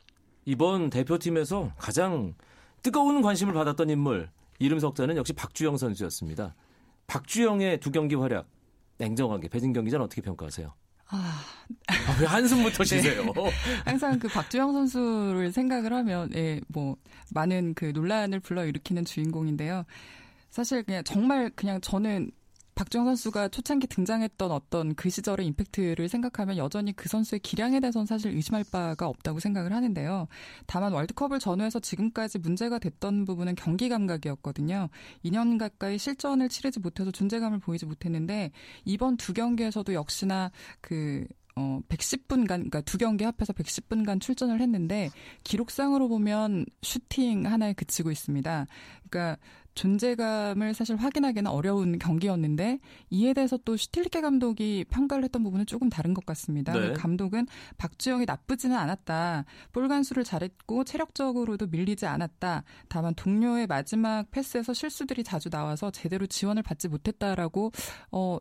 이번 0.44 0.90
대표팀에서 0.90 1.72
가장 1.78 2.34
뜨거운 2.82 3.22
관심을 3.22 3.54
받았던 3.54 3.90
인물 3.90 4.28
이름 4.58 4.78
석자는 4.78 5.16
역시 5.16 5.32
박주영 5.32 5.76
선수였습니다. 5.78 6.54
박주영의 7.06 7.80
두 7.80 7.90
경기 7.90 8.14
활약 8.14 8.46
냉정하게 8.98 9.48
배진경 9.48 9.84
기자는 9.84 10.04
어떻게 10.04 10.20
평가하세요? 10.20 10.74
아, 11.12 11.44
아, 11.88 12.16
왜 12.20 12.26
한숨부터 12.26 12.84
네. 12.84 12.96
쉬세요? 12.96 13.24
네. 13.24 13.32
항상 13.84 14.18
그 14.18 14.28
박주영 14.28 14.72
선수를 14.72 15.52
생각을 15.52 15.92
하면, 15.92 16.30
예, 16.34 16.60
뭐, 16.68 16.96
많은 17.30 17.74
그 17.74 17.86
논란을 17.94 18.40
불러일으키는 18.40 19.04
주인공인데요. 19.04 19.84
사실 20.50 20.82
그냥 20.82 21.04
정말 21.04 21.50
그냥 21.54 21.80
저는 21.80 22.30
박주영 22.74 23.04
선수가 23.04 23.48
초창기 23.48 23.86
등장했던 23.86 24.50
어떤 24.50 24.94
그 24.94 25.10
시절의 25.10 25.46
임팩트를 25.48 26.08
생각하면 26.08 26.56
여전히 26.56 26.92
그 26.92 27.08
선수의 27.08 27.40
기량에 27.40 27.80
대해서는 27.80 28.06
사실 28.06 28.32
의심할 28.32 28.64
바가 28.70 29.06
없다고 29.06 29.40
생각을 29.40 29.72
하는데요. 29.72 30.28
다만 30.66 30.92
월드컵을 30.92 31.38
전후해서 31.38 31.80
지금까지 31.80 32.38
문제가 32.38 32.78
됐던 32.78 33.24
부분은 33.24 33.54
경기 33.56 33.88
감각이었거든요. 33.88 34.88
2년 35.24 35.58
가까이 35.58 35.98
실전을 35.98 36.48
치르지 36.48 36.80
못해서 36.80 37.10
존재감을 37.10 37.58
보이지 37.58 37.86
못했는데 37.86 38.52
이번 38.84 39.16
두 39.16 39.32
경기에서도 39.32 39.92
역시나 39.92 40.50
그 40.80 41.26
어, 41.54 41.80
110분간, 41.88 42.46
그러니까 42.46 42.80
두 42.80 42.96
경기 42.96 43.24
합해서 43.24 43.52
110분간 43.52 44.20
출전을 44.20 44.60
했는데, 44.60 45.10
기록상으로 45.44 46.08
보면 46.08 46.64
슈팅 46.80 47.44
하나에 47.44 47.74
그치고 47.74 48.10
있습니다. 48.10 48.66
그러니까 49.08 49.38
존재감을 49.74 50.74
사실 50.74 50.96
확인하기는 50.96 51.50
어려운 51.50 51.98
경기였는데 51.98 52.78
이에 53.10 53.32
대해서 53.32 53.58
또 53.64 53.76
슈틸리케 53.76 54.20
감독이 54.20 54.84
평가를 54.90 55.24
했던 55.24 55.42
부분은 55.42 55.66
조금 55.66 55.88
다른 55.88 56.14
것 56.14 56.26
같습니다. 56.26 56.72
네. 56.72 56.92
감독은 56.92 57.46
박주영이 57.78 58.24
나쁘지는 58.26 58.76
않았다. 58.76 59.44
볼 59.72 59.88
간수를 59.88 60.24
잘했고 60.24 60.84
체력적으로도 60.84 61.68
밀리지 61.68 62.06
않았다. 62.06 62.64
다만 62.88 63.14
동료의 63.14 63.66
마지막 63.66 64.30
패스에서 64.30 64.74
실수들이 64.74 65.24
자주 65.24 65.50
나와서 65.50 65.90
제대로 65.90 66.26
지원을 66.26 66.62
받지 66.62 66.88
못했다라고 66.88 67.72
어 68.10 68.38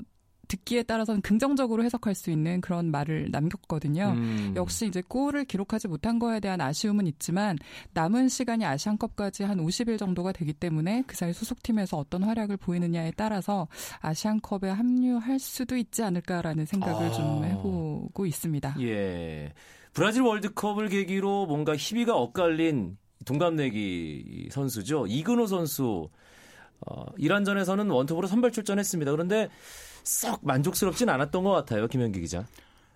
듣기에 0.51 0.84
따라서는 0.84 1.22
긍정적으로 1.22 1.84
해석할 1.84 2.13
수 2.13 2.29
있는 2.29 2.60
그런 2.60 2.91
말을 2.91 3.29
남겼거든요. 3.31 4.13
음. 4.17 4.53
역시 4.58 4.86
이제 4.86 5.01
골을 5.08 5.46
기록하지 5.46 5.88
못한 5.88 6.20
거에 6.20 6.41
대한 6.41 6.60
아쉬움은 6.60 7.08
있지만 7.08 7.58
남은 7.93 8.27
시간이 8.27 8.65
아시안컵까지 8.65 9.43
한 9.43 9.60
50일 9.60 9.98
정도가 9.98 10.34
되기 10.34 10.51
때문에 10.51 11.03
그 11.08 11.15
사이 11.15 11.31
소속팀에서 11.31 11.98
어떤 11.98 12.24
활약을 12.24 12.58
보이느냐에 12.58 13.13
따라서 13.15 13.67
아시안컵에 14.01 14.70
합류할 14.70 15.39
수도 15.39 15.77
있지 15.77 16.03
않을까라는 16.03 16.65
생각을 16.65 17.08
아. 17.08 17.12
좀 17.12 17.46
해보고 17.46 18.25
있습니다. 18.25 18.75
예. 18.81 19.53
브라질 19.93 20.22
월드컵을 20.22 20.89
계기로 20.89 21.46
뭔가 21.46 21.75
희비가 21.75 22.15
엇갈린 22.15 22.98
동갑내기 23.25 24.50
선수죠. 24.51 25.05
이근호 25.08 25.48
선수. 25.48 26.10
어, 26.88 27.05
이란전에서는 27.17 27.89
원톱으로 27.89 28.27
선발 28.27 28.51
출전했습니다. 28.51 29.12
그런데 29.12 29.50
썩 30.03 30.39
만족스럽진 30.43 31.10
않았던 31.10 31.43
것 31.43 31.51
같아요, 31.51 31.88
김현기 31.88 32.22
기자. 32.22 32.46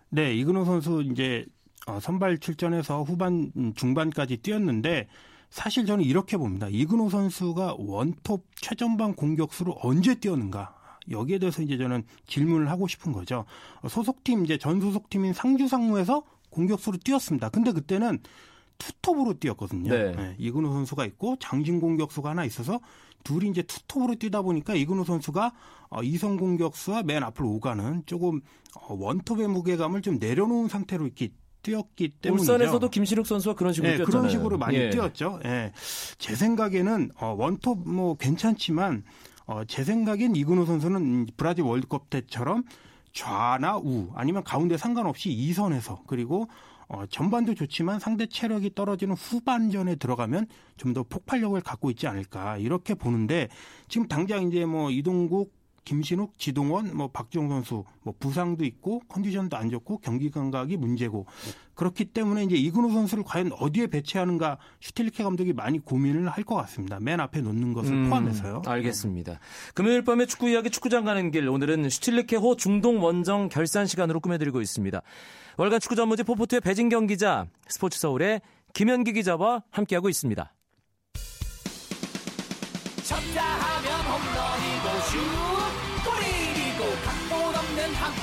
네, 0.10 0.34
이근호 0.36 0.66
선수 0.66 1.04
이제 1.04 1.46
어, 1.88 2.00
선발 2.00 2.40
출전해서 2.40 3.04
후반 3.04 3.52
음, 3.56 3.74
중반까지 3.76 4.38
뛰었는데 4.38 5.08
사실 5.50 5.86
저는 5.86 6.04
이렇게 6.04 6.38
봅니다. 6.38 6.68
이근호 6.70 7.10
선수가 7.10 7.76
원톱 7.78 8.46
최전방 8.56 9.14
공격수로 9.14 9.78
언제 9.82 10.16
뛰었는가? 10.16 10.76
여기에 11.12 11.40
대해서 11.40 11.62
이제 11.62 11.78
저는 11.78 12.04
질문을 12.28 12.70
하고 12.70 12.88
싶은 12.88 13.12
거죠. 13.12 13.46
어, 13.82 13.88
소속팀 13.88 14.46
이제 14.46 14.58
전 14.58 14.82
소속팀인 14.82 15.34
상주 15.34 15.68
상무에서 15.68 16.24
공격수로 16.50 16.98
뛰었습니다. 16.98 17.50
근데 17.50 17.72
그때는 17.72 18.20
투톱으로 18.77 19.36
뛰었거든요. 19.39 19.91
네. 19.91 20.12
네, 20.15 20.36
이근호 20.38 20.72
선수가 20.72 21.05
있고 21.05 21.38
장진 21.39 21.79
공격수가 21.79 22.29
하나 22.29 22.46
있어서 22.46 22.79
둘이 23.24 23.50
이제 23.50 23.62
투톱으로 23.63 24.15
뛰다 24.15 24.41
보니까 24.41 24.75
이근호 24.75 25.03
선수가 25.03 25.51
어, 25.89 26.03
이성 26.03 26.38
공격수와 26.38 27.03
맨 27.03 27.24
앞을 27.24 27.46
오가는 27.46 28.03
조금 28.05 28.41
어, 28.75 28.94
원톱의 28.94 29.48
무게감을 29.48 30.01
좀 30.01 30.17
내려놓은 30.20 30.67
상태로 30.67 31.05
이렇게 31.05 31.29
뛰었기 31.63 32.10
때문이죠. 32.22 32.53
울산에서도 32.53 32.89
김신욱 32.89 33.25
선수가 33.25 33.55
그런 33.55 33.74
식으로 33.74 33.91
네, 33.91 33.98
뛰었잖아요. 33.98 34.22
그런 34.22 34.29
식으로 34.29 34.58
많이 34.58 34.77
예. 34.77 34.89
뛰었죠. 34.91 35.39
예. 35.46 35.72
제 36.20 36.36
생각에는 36.36 37.12
어, 37.20 37.36
원톱 37.38 37.89
뭐 37.89 38.15
괜찮지만 38.15 39.03
어, 39.48 39.63
제 39.65 39.84
생각엔 39.84 40.36
이근호 40.36 40.65
선수는 40.65 41.27
브라질 41.38 41.63
월드컵 41.63 42.10
때처럼 42.10 42.63
좌나 43.13 43.77
우 43.77 44.10
아니면 44.13 44.44
가운데 44.44 44.77
상관없이 44.77 45.32
이선에서 45.32 46.03
그리고 46.05 46.48
어, 46.88 47.06
전반도 47.08 47.54
좋지만 47.56 48.00
상대 48.00 48.25
체력이 48.27 48.75
떨어지는 48.75 49.15
후반전에 49.15 49.96
들어가면 49.96 50.48
좀 50.77 50.94
더 50.96 51.04
폭발력을 51.04 51.60
갖고 51.62 51.92
있지 51.92 52.08
않을까 52.08 52.58
이렇게 52.58 52.94
보는데 52.96 53.50
지금 53.89 54.08
당장 54.08 54.48
이제 54.48 54.65
뭐 54.65 54.89
이동국 54.92 55.54
김신욱, 55.86 56.38
지동원, 56.38 56.96
뭐 56.98 57.08
박지용 57.08 57.48
선수 57.48 57.86
뭐 58.01 58.13
부상도 58.20 58.65
있고 58.65 59.01
컨디션도 59.08 59.56
안 59.56 59.70
좋고 59.70 60.00
경기 60.00 60.30
감각이 60.32 60.75
문제고 60.77 61.25
그렇기 61.75 62.06
때문에 62.06 62.44
이제 62.44 62.56
이근호 62.56 62.89
선수를 62.92 63.24
과연 63.24 63.51
어디에 63.60 63.88
배치하는가 63.88 64.58
슈틸리케 64.82 65.24
감독이 65.24 65.54
많이 65.54 65.80
고민을 65.80 66.27
할 66.30 66.44
것 66.44 66.56
같습니다. 66.56 67.00
맨 67.00 67.20
앞에 67.20 67.42
놓는 67.42 67.74
것을 67.74 67.94
음, 67.94 68.10
포함해서요. 68.10 68.62
알겠습니다. 68.65 69.39
금요일 69.74 70.04
밤에 70.04 70.25
축구 70.25 70.50
이야기 70.50 70.70
축구장 70.70 71.06
가는 71.06 71.32
길 71.32 71.48
오늘은 71.50 71.89
슈틸리케호 71.89 72.56
중동 72.58 73.04
원정 73.04 73.50
결산 73.50 73.86
시간으로 73.88 74.20
꾸며드리고 74.20 74.62
있습니다. 74.62 75.01
월간 75.58 75.80
축구 75.80 75.96
전문지 75.96 76.24
포포트의 76.24 76.62
배진경 76.62 77.08
기자, 77.08 77.48
스포츠 77.68 78.00
서울의 78.00 78.42
김현기 78.74 79.13
기자와 79.13 79.63
함께하고 79.72 80.10
있습니다. 80.10 80.54
쳤다 83.04 83.42
하면 83.44 84.01
홈런이고 84.06 85.01
슛 85.50 85.55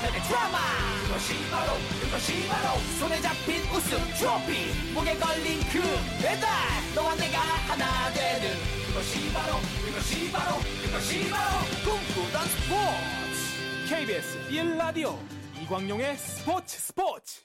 한편의 0.02 0.20
드라마. 0.22 0.58
그것이 1.06 1.50
바로 1.50 1.72
그것이 2.00 2.48
바로 2.48 2.78
손에 2.98 3.20
잡힌 3.20 3.62
우승 3.70 3.98
트로피. 4.18 4.92
목에 4.94 5.16
걸린 5.16 5.60
그 5.70 5.80
배달 6.20 6.48
너와 6.94 7.14
내가 7.14 7.38
하나 7.38 8.12
되는. 8.12 8.50
그것이 8.88 9.32
바로 9.32 9.54
그것이 9.86 10.32
바로 10.32 10.56
그것이 10.84 11.30
바로 11.30 11.60
꿈꾸던 11.84 12.46
스포츠. 12.48 13.88
KBS 13.88 14.48
1라디오 14.50 15.16
이광용의 15.62 16.16
스포츠 16.16 16.78
스포츠. 16.80 17.42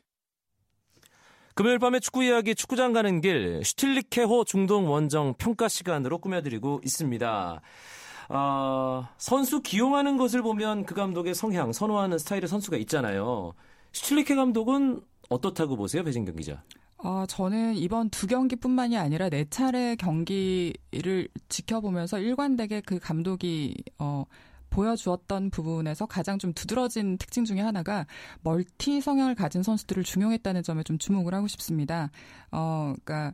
금요일 1.53 1.79
밤에 1.79 1.99
축구 1.99 2.23
이야기 2.23 2.55
축구장 2.55 2.93
가는 2.93 3.21
길 3.21 3.61
슈틸리케호 3.63 4.45
중동 4.45 4.91
원정 4.91 5.35
평가 5.37 5.67
시간으로 5.67 6.17
꾸며드리고 6.19 6.81
있습니다. 6.83 7.61
어, 8.29 9.07
선수 9.17 9.61
기용하는 9.61 10.17
것을 10.17 10.41
보면 10.41 10.85
그 10.85 10.95
감독의 10.95 11.33
성향, 11.33 11.71
선호하는 11.71 12.17
스타일의 12.17 12.47
선수가 12.47 12.77
있잖아요. 12.77 13.53
슈틸리케 13.93 14.35
감독은 14.35 15.01
어떻다고 15.29 15.75
보세요, 15.75 16.03
배진경 16.03 16.35
기자? 16.35 16.61
어, 16.97 17.25
저는 17.27 17.75
이번 17.75 18.09
두 18.09 18.27
경기뿐만이 18.27 18.97
아니라 18.97 19.29
네 19.29 19.45
차례 19.49 19.95
경기를 19.95 21.27
지켜보면서 21.47 22.19
일관되게 22.19 22.81
그 22.81 22.99
감독이 22.99 23.75
어, 23.99 24.25
보여주었던 24.69 25.49
부분에서 25.49 26.05
가장 26.07 26.39
좀 26.39 26.53
두드러진 26.53 27.17
특징 27.17 27.45
중에 27.45 27.61
하나가 27.61 28.05
멀티 28.41 28.99
성향을 28.99 29.35
가진 29.35 29.63
선수들을 29.63 30.03
중용했다는 30.03 30.63
점에 30.63 30.83
좀 30.83 30.97
주목을 30.97 31.33
하고 31.33 31.47
싶습니다. 31.47 32.09
어, 32.51 32.93
그러니까 33.03 33.33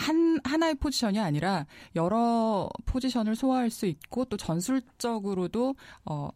한 0.00 0.40
하나의 0.44 0.74
포지션이 0.76 1.18
아니라 1.18 1.66
여러 1.96 2.68
포지션을 2.86 3.36
소화할 3.36 3.70
수 3.70 3.86
있고 3.86 4.24
또 4.24 4.36
전술적으로도 4.36 5.74
어 6.04 6.28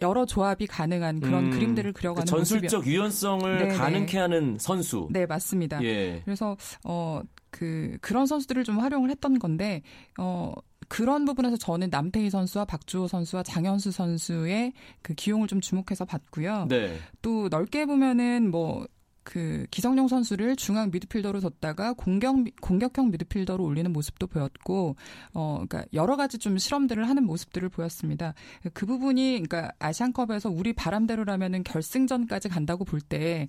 여러 0.00 0.26
조합이 0.26 0.66
가능한 0.66 1.20
그런 1.20 1.46
음, 1.46 1.50
그림들을 1.50 1.92
그려가는 1.92 2.24
그 2.24 2.30
전술적 2.30 2.80
모습이... 2.80 2.94
유연성을 2.94 3.58
네네. 3.58 3.74
가능케 3.76 4.18
하는 4.18 4.56
선수. 4.58 5.08
네, 5.10 5.26
맞습니다. 5.26 5.82
예. 5.82 6.22
그래서 6.24 6.56
어 6.84 7.22
그 7.52 7.98
그런 8.00 8.26
선수들을 8.26 8.64
좀 8.64 8.80
활용을 8.80 9.10
했던 9.10 9.38
건데 9.38 9.82
어 10.18 10.52
그런 10.88 11.24
부분에서 11.24 11.56
저는 11.56 11.90
남태희 11.90 12.30
선수와 12.30 12.64
박주호 12.64 13.06
선수와 13.06 13.44
장현수 13.44 13.92
선수의 13.92 14.72
그 15.02 15.14
기용을 15.14 15.46
좀 15.46 15.60
주목해서 15.60 16.04
봤고요. 16.04 16.66
네. 16.68 16.98
또 17.20 17.48
넓게 17.48 17.86
보면은 17.86 18.50
뭐 18.50 18.86
그 19.22 19.66
기성용 19.70 20.08
선수를 20.08 20.56
중앙 20.56 20.90
미드필더로 20.90 21.40
뒀다가 21.40 21.92
공격 21.92 22.36
공격형 22.60 23.10
미드필더로 23.10 23.64
올리는 23.64 23.92
모습도 23.92 24.26
보였고 24.26 24.96
어 25.34 25.64
그러니까 25.66 25.84
여러 25.92 26.16
가지 26.16 26.38
좀 26.38 26.58
실험들을 26.58 27.08
하는 27.08 27.24
모습들을 27.24 27.68
보였습니다. 27.68 28.34
그 28.74 28.86
부분이 28.86 29.42
그러니까 29.44 29.72
아시안컵에서 29.78 30.50
우리 30.50 30.72
바람대로라면은 30.72 31.64
결승전까지 31.64 32.48
간다고 32.48 32.84
볼 32.84 33.00
때 33.00 33.48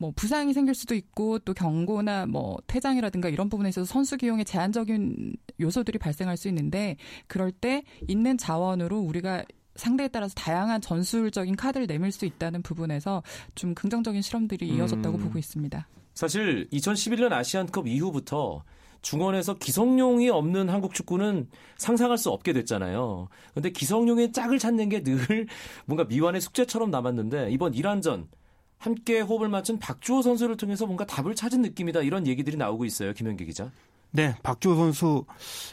뭐 0.00 0.12
부상이 0.16 0.54
생길 0.54 0.74
수도 0.74 0.94
있고 0.94 1.38
또 1.40 1.52
경고나 1.52 2.24
뭐 2.24 2.56
퇴장이라든가 2.66 3.28
이런 3.28 3.50
부분에 3.50 3.68
있어서 3.68 3.84
선수 3.84 4.16
기용에 4.16 4.44
제한적인 4.44 5.36
요소들이 5.60 5.98
발생할 5.98 6.38
수 6.38 6.48
있는데 6.48 6.96
그럴 7.26 7.52
때 7.52 7.82
있는 8.08 8.38
자원으로 8.38 8.98
우리가 8.98 9.44
상대에 9.80 10.08
따라서 10.08 10.34
다양한 10.34 10.80
전술적인 10.80 11.56
카드를 11.56 11.86
내밀 11.86 12.12
수 12.12 12.26
있다는 12.26 12.62
부분에서 12.62 13.22
좀 13.54 13.74
긍정적인 13.74 14.20
실험들이 14.22 14.68
이어졌다고 14.68 15.16
음. 15.16 15.22
보고 15.24 15.38
있습니다. 15.38 15.88
사실 16.14 16.68
2011년 16.70 17.32
아시안컵 17.32 17.88
이후부터 17.88 18.62
중원에서 19.00 19.54
기성용이 19.54 20.28
없는 20.28 20.68
한국 20.68 20.92
축구는 20.92 21.48
상상할 21.78 22.18
수 22.18 22.28
없게 22.30 22.52
됐잖아요. 22.52 23.28
근데 23.54 23.70
기성용의 23.70 24.32
짝을 24.32 24.58
찾는 24.58 24.90
게 24.90 25.02
늘 25.02 25.16
뭔가 25.86 26.04
미완의 26.04 26.42
숙제처럼 26.42 26.90
남았는데 26.90 27.50
이번 27.50 27.72
이란전 27.72 28.28
함께 28.76 29.20
호흡을 29.20 29.48
맞춘 29.48 29.78
박주호 29.78 30.20
선수를 30.20 30.58
통해서 30.58 30.84
뭔가 30.84 31.06
답을 31.06 31.34
찾은 31.34 31.62
느낌이다 31.62 32.02
이런 32.02 32.26
얘기들이 32.26 32.58
나오고 32.58 32.84
있어요. 32.84 33.14
김현기 33.14 33.46
기자. 33.46 33.70
네, 34.12 34.34
박주호 34.42 34.74
선수, 34.74 35.24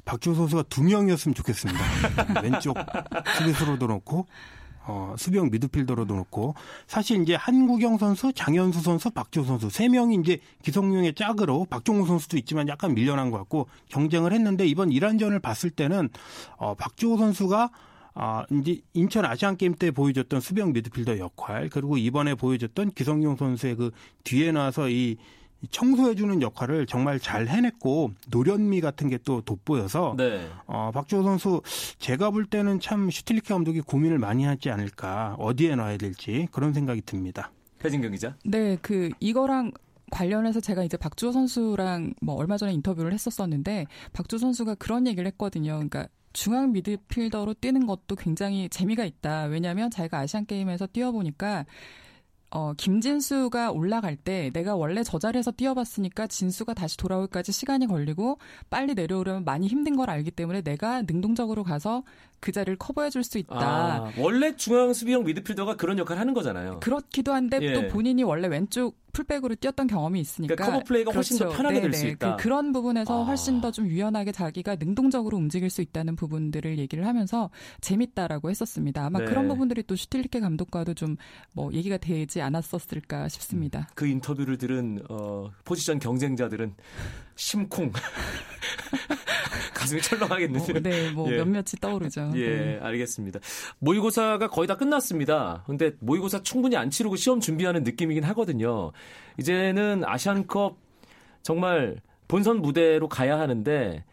박주호 0.06 0.36
선수가 0.36 0.63
두 0.70 0.84
명이었으면 0.84 1.34
좋겠습니다. 1.34 1.79
왼쪽 2.44 2.77
수비수로도 3.38 3.88
놓고, 3.88 4.27
어, 4.86 5.15
수비형 5.17 5.50
미드필더로도 5.50 6.15
놓고, 6.15 6.53
사실 6.86 7.21
이제 7.21 7.34
한국영 7.34 7.97
선수, 7.97 8.32
장현수 8.34 8.82
선수, 8.82 9.10
박주호 9.10 9.45
선수, 9.45 9.69
세 9.71 9.88
명이 9.88 10.17
이제 10.21 10.39
기성용의 10.62 11.15
짝으로 11.15 11.65
박종호 11.65 12.06
선수도 12.06 12.38
있지만 12.38 12.67
약간 12.67 12.93
밀려난 12.93 13.32
것 13.32 13.39
같고 13.39 13.67
경쟁을 13.89 14.32
했는데 14.34 14.67
이번 14.67 14.91
이란전을 14.91 15.39
봤을 15.39 15.71
때는, 15.71 16.10
어, 16.58 16.76
박주호 16.76 17.17
선수가 17.17 17.71
아, 18.19 18.45
이제 18.50 18.82
인천 18.93 19.26
아시안 19.26 19.58
게임 19.58 19.76
때 19.76 19.91
보여줬던 19.91 20.41
수비형 20.41 20.73
미드필더 20.73 21.19
역할 21.19 21.69
그리고 21.69 21.97
이번에 21.97 22.34
보여줬던 22.34 22.93
기성용 22.93 23.36
선수의 23.36 23.76
그 23.76 23.91
뒤에 24.23 24.52
나와서 24.52 24.89
이 24.89 25.17
청소해주는 25.70 26.41
역할을 26.41 26.86
정말 26.86 27.20
잘 27.20 27.48
해냈고 27.48 28.12
노련미 28.30 28.82
같은 28.82 29.10
게 29.10 29.17
또 29.28 29.41
돋보여서 29.41 30.15
네. 30.17 30.48
어, 30.67 30.91
박주호 30.93 31.22
선수 31.24 31.62
제가 32.00 32.32
볼 32.32 32.46
때는 32.46 32.80
참 32.80 33.10
슈틸리케 33.10 33.54
감독이 33.54 33.82
고민을 33.82 34.20
많이 34.20 34.46
하지 34.46 34.70
않을까 34.70 35.36
어디에 35.38 35.76
놔야 35.76 35.98
될지 35.98 36.48
그런 36.52 36.72
생각이 36.74 37.02
듭니다. 37.02 37.52
배진경 37.80 38.12
기자. 38.13 38.36
네, 38.46 38.78
그 38.82 39.10
이거랑 39.20 39.72
관련해서 40.12 40.62
제가 40.62 40.84
이제 40.84 40.96
박주호 40.96 41.34
선수랑 41.34 42.13
뭐 42.22 42.36
얼마 42.36 42.58
전에 42.58 42.72
인터뷰를 42.74 43.12
했었었는데 43.12 43.86
박주호 44.13 44.39
선수가 44.39 44.76
그런 44.76 45.08
얘기를 45.08 45.26
했거든요. 45.28 45.74
그러니까 45.74 46.08
중앙 46.32 46.72
미드필더로 46.72 47.56
뛰는 47.56 47.86
것도 47.88 48.15
굉장히 48.15 48.70
재미가 48.70 49.04
있다. 49.04 49.46
왜냐하면 49.46 49.91
자기가 49.91 50.20
아시안 50.20 50.46
게임에서 50.46 50.88
뛰어보니까 50.88 51.65
어, 52.50 52.72
김진수가 52.78 53.72
올라갈 53.72 54.16
때 54.16 54.50
내가 54.54 54.76
원래 54.76 55.04
저 55.04 55.20
자리에서 55.20 55.52
뛰어봤으니까 55.52 56.28
진수가 56.28 56.74
다시 56.76 56.96
돌아올까지 56.98 57.52
시간이 57.52 57.88
걸리고 57.88 58.40
빨리 58.70 58.94
내려오려면 58.94 59.44
많이 59.44 59.68
힘든 59.68 59.96
걸 59.98 60.10
알기 60.10 60.32
때문에 60.32 60.62
내가 60.62 61.02
능동적으로 61.02 61.64
가서 61.64 62.04
그 62.40 62.52
자리를 62.52 62.78
커버해 62.78 63.10
줄 63.10 63.24
수 63.24 63.38
있다. 63.38 63.56
아, 63.58 64.12
원래 64.18 64.56
중앙 64.56 64.94
수비형 64.94 65.26
미드필더가 65.26 65.76
그런 65.76 65.98
역할을 65.98 66.20
하는 66.22 66.34
거잖아요. 66.34 66.80
그렇기도 66.80 67.34
한데 67.34 67.60
예. 67.62 67.74
또 67.74 67.88
본인이 67.90 68.24
원래 68.24 68.48
왼쪽 68.48 68.96
풀백으로 69.17 69.56
뛰었던 69.56 69.88
경험이 69.88 70.19
있으니까 70.21 70.56
그러니까 70.56 70.73
커버 70.77 70.86
플레이가 70.86 71.12
그렇죠. 71.12 71.17
훨씬 71.17 71.38
더 71.38 71.45
그렇죠. 71.45 71.58
편하게 71.58 71.82
될 71.82 71.93
수 71.93 72.08
있다. 72.08 72.36
그, 72.38 72.47
런 72.47 72.71
부분에서 72.71 73.23
아. 73.23 73.25
훨씬 73.25 73.62
더 73.62 73.71
좀 73.71 73.88
유연하게 73.88 74.32
자기가 74.32 74.75
능동적으로 74.75 75.38
움직일 75.38 75.69
수 75.69 75.82
있다는 75.82 76.15
부분들을 76.15 76.77
얘기를 76.77 77.06
하면서 77.06 77.49
재밌다라고 77.82 78.49
했었습니다. 78.49 79.06
아마 79.06 79.19
네. 79.19 79.25
그런 79.25 79.47
부분들이 79.47 79.84
또 79.84 79.95
슈틸리케 79.95 80.39
감독과도 80.39 80.93
좀 80.93 81.17
뭐 81.53 81.73
얘기가 81.73 81.97
되지 81.97 82.41
않았었을까 82.41 83.27
싶습니다. 83.30 83.80
음, 83.80 83.93
그 83.95 84.06
인터뷰를 84.08 84.58
들은 84.58 85.01
어, 85.10 85.49
포지션 85.65 85.97
경쟁자들은 85.99 86.75
심쿵 87.36 87.91
가슴이 89.88 90.02
철렁하겠는데요. 90.02 90.78
어, 90.78 90.80
네, 90.82 91.12
뭐 91.12 91.32
예. 91.32 91.38
몇몇이 91.38 91.63
떠오르죠. 91.80 92.32
예, 92.36 92.47
네. 92.56 92.80
알겠습니다. 92.82 93.39
모의고사가 93.80 94.50
거의 94.50 94.67
다 94.67 94.76
끝났습니다. 94.76 95.63
근데 95.65 95.91
모의고사 96.00 96.43
충분히 96.43 96.76
안 96.76 96.89
치르고 96.89 97.15
시험 97.15 97.39
준비하는 97.39 97.84
느낌이긴 97.84 98.23
하거든요. 98.26 98.91
이제는 99.39 100.04
아시안컵 100.06 100.78
정말 101.43 102.02
본선 102.28 102.62
무대로 102.62 103.08
가야 103.08 103.39
하는데 103.39 104.04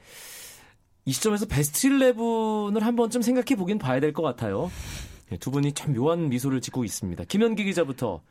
이 1.06 1.12
시점에서 1.12 1.46
베스트 1.46 1.88
11을 1.88 2.80
한 2.80 2.96
번쯤 2.96 3.22
생각해 3.22 3.56
보긴 3.56 3.78
봐야 3.78 4.00
될 4.00 4.12
것 4.12 4.22
같아요. 4.22 4.70
예, 5.32 5.37
두 5.37 5.50
분이 5.50 5.72
참 5.72 5.92
묘한 5.94 6.28
미소를 6.28 6.60
짓고 6.60 6.84
있습니다. 6.84 7.24
김현기 7.24 7.64
기자부터 7.64 8.22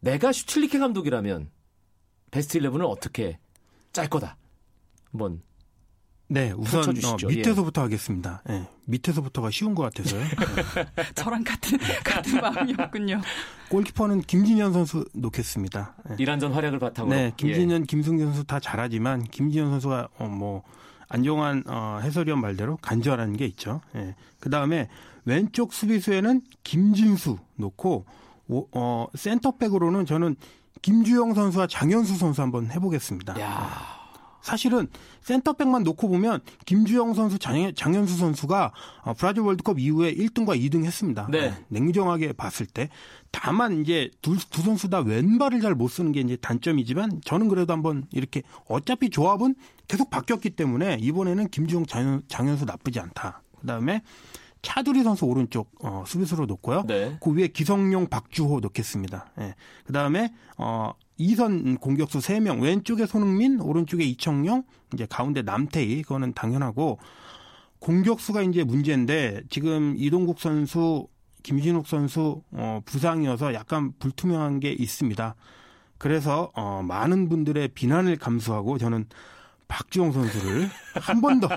내가 0.00 0.32
슈틸리케 0.32 0.78
감독이라면 0.78 1.50
베스트 2.30 2.58
11을 2.58 2.84
어떻게 2.88 3.38
짤 3.92 4.08
거다. 4.08 4.36
한번 5.10 5.40
네, 6.28 6.52
우선 6.56 6.82
어, 6.82 7.16
밑에서부터 7.28 7.82
예. 7.82 7.84
하겠습니다. 7.84 8.42
네, 8.46 8.68
밑에서부터가 8.86 9.50
쉬운 9.50 9.74
것 9.74 9.84
같아서요. 9.84 10.24
저랑 11.14 11.44
같은 11.44 11.78
같은 12.02 12.40
마음이었군요. 12.40 13.20
골키퍼는 13.68 14.22
김진현 14.22 14.72
선수 14.72 15.04
놓겠습니다. 15.14 15.94
네. 16.10 16.16
이란전 16.18 16.52
활약을 16.52 16.78
바탕으로. 16.80 17.14
네, 17.14 17.32
김진현, 17.36 17.82
예. 17.82 17.86
김승준 17.86 18.26
선수 18.26 18.44
다 18.44 18.58
잘하지만 18.58 19.22
김진현 19.24 19.70
선수가 19.70 20.08
어, 20.18 20.26
뭐 20.26 20.62
안종환 21.08 21.62
어, 21.68 22.00
해설위원 22.02 22.40
말대로 22.40 22.76
간절한 22.78 23.36
게 23.36 23.46
있죠. 23.46 23.80
예. 23.94 24.16
그 24.40 24.50
다음에 24.50 24.88
왼쪽 25.24 25.72
수비수에는 25.72 26.42
김진수 26.64 27.38
놓고 27.56 28.04
오, 28.48 28.68
어, 28.72 29.06
센터백으로는 29.14 30.06
저는 30.06 30.36
김주영 30.82 31.34
선수와 31.34 31.66
장현수 31.66 32.16
선수 32.16 32.42
한번 32.42 32.70
해보겠습니다. 32.70 33.40
야. 33.40 33.95
사실은 34.46 34.86
센터백만 35.22 35.82
놓고 35.82 36.08
보면 36.08 36.38
김주영 36.66 37.14
선수, 37.14 37.36
장, 37.36 37.72
장현수 37.74 38.16
선수가 38.16 38.72
어, 39.02 39.14
브라질 39.14 39.42
월드컵 39.42 39.80
이후에 39.80 40.14
1등과 40.14 40.56
2등 40.56 40.84
했습니다. 40.84 41.26
네. 41.32 41.48
어, 41.48 41.54
냉정하게 41.66 42.32
봤을 42.32 42.64
때. 42.64 42.88
다만 43.32 43.80
이제 43.80 44.08
두, 44.22 44.36
두 44.50 44.62
선수 44.62 44.88
다 44.88 45.00
왼발을 45.00 45.60
잘 45.60 45.74
못 45.74 45.88
쓰는 45.88 46.12
게 46.12 46.20
이제 46.20 46.36
단점이지만 46.36 47.22
저는 47.24 47.48
그래도 47.48 47.72
한번 47.72 48.06
이렇게 48.12 48.42
어차피 48.68 49.10
조합은 49.10 49.56
계속 49.88 50.10
바뀌었기 50.10 50.50
때문에 50.50 50.98
이번에는 51.00 51.48
김주영, 51.48 51.86
장현, 51.86 52.22
장현수 52.28 52.66
나쁘지 52.66 53.00
않다. 53.00 53.42
그 53.60 53.66
다음에 53.66 54.00
차두리 54.62 55.02
선수 55.02 55.26
오른쪽 55.26 55.72
어, 55.82 56.04
수비수로 56.06 56.46
놓고요. 56.46 56.84
네. 56.86 57.18
그 57.20 57.32
위에 57.32 57.48
기성용, 57.48 58.06
박주호 58.06 58.60
넣겠습니다. 58.60 59.32
예. 59.40 59.56
그 59.84 59.92
다음에 59.92 60.32
어, 60.56 60.92
이선 61.18 61.78
공격수 61.78 62.18
3명, 62.18 62.62
왼쪽에 62.62 63.06
손흥민, 63.06 63.60
오른쪽에 63.60 64.04
이청용, 64.04 64.64
이제 64.94 65.06
가운데 65.08 65.42
남태희, 65.42 66.02
그거는 66.02 66.34
당연하고, 66.34 66.98
공격수가 67.78 68.42
이제 68.42 68.64
문제인데, 68.64 69.42
지금 69.48 69.94
이동국 69.96 70.40
선수, 70.40 71.08
김진욱 71.42 71.86
선수, 71.86 72.42
어, 72.52 72.80
부상이어서 72.84 73.54
약간 73.54 73.92
불투명한 73.98 74.60
게 74.60 74.72
있습니다. 74.72 75.34
그래서, 75.98 76.50
어, 76.54 76.82
많은 76.82 77.28
분들의 77.28 77.68
비난을 77.68 78.16
감수하고 78.16 78.78
저는 78.78 79.06
박주영 79.68 80.12
선수를 80.12 80.68
한 80.94 81.20
번 81.20 81.40
더, 81.40 81.48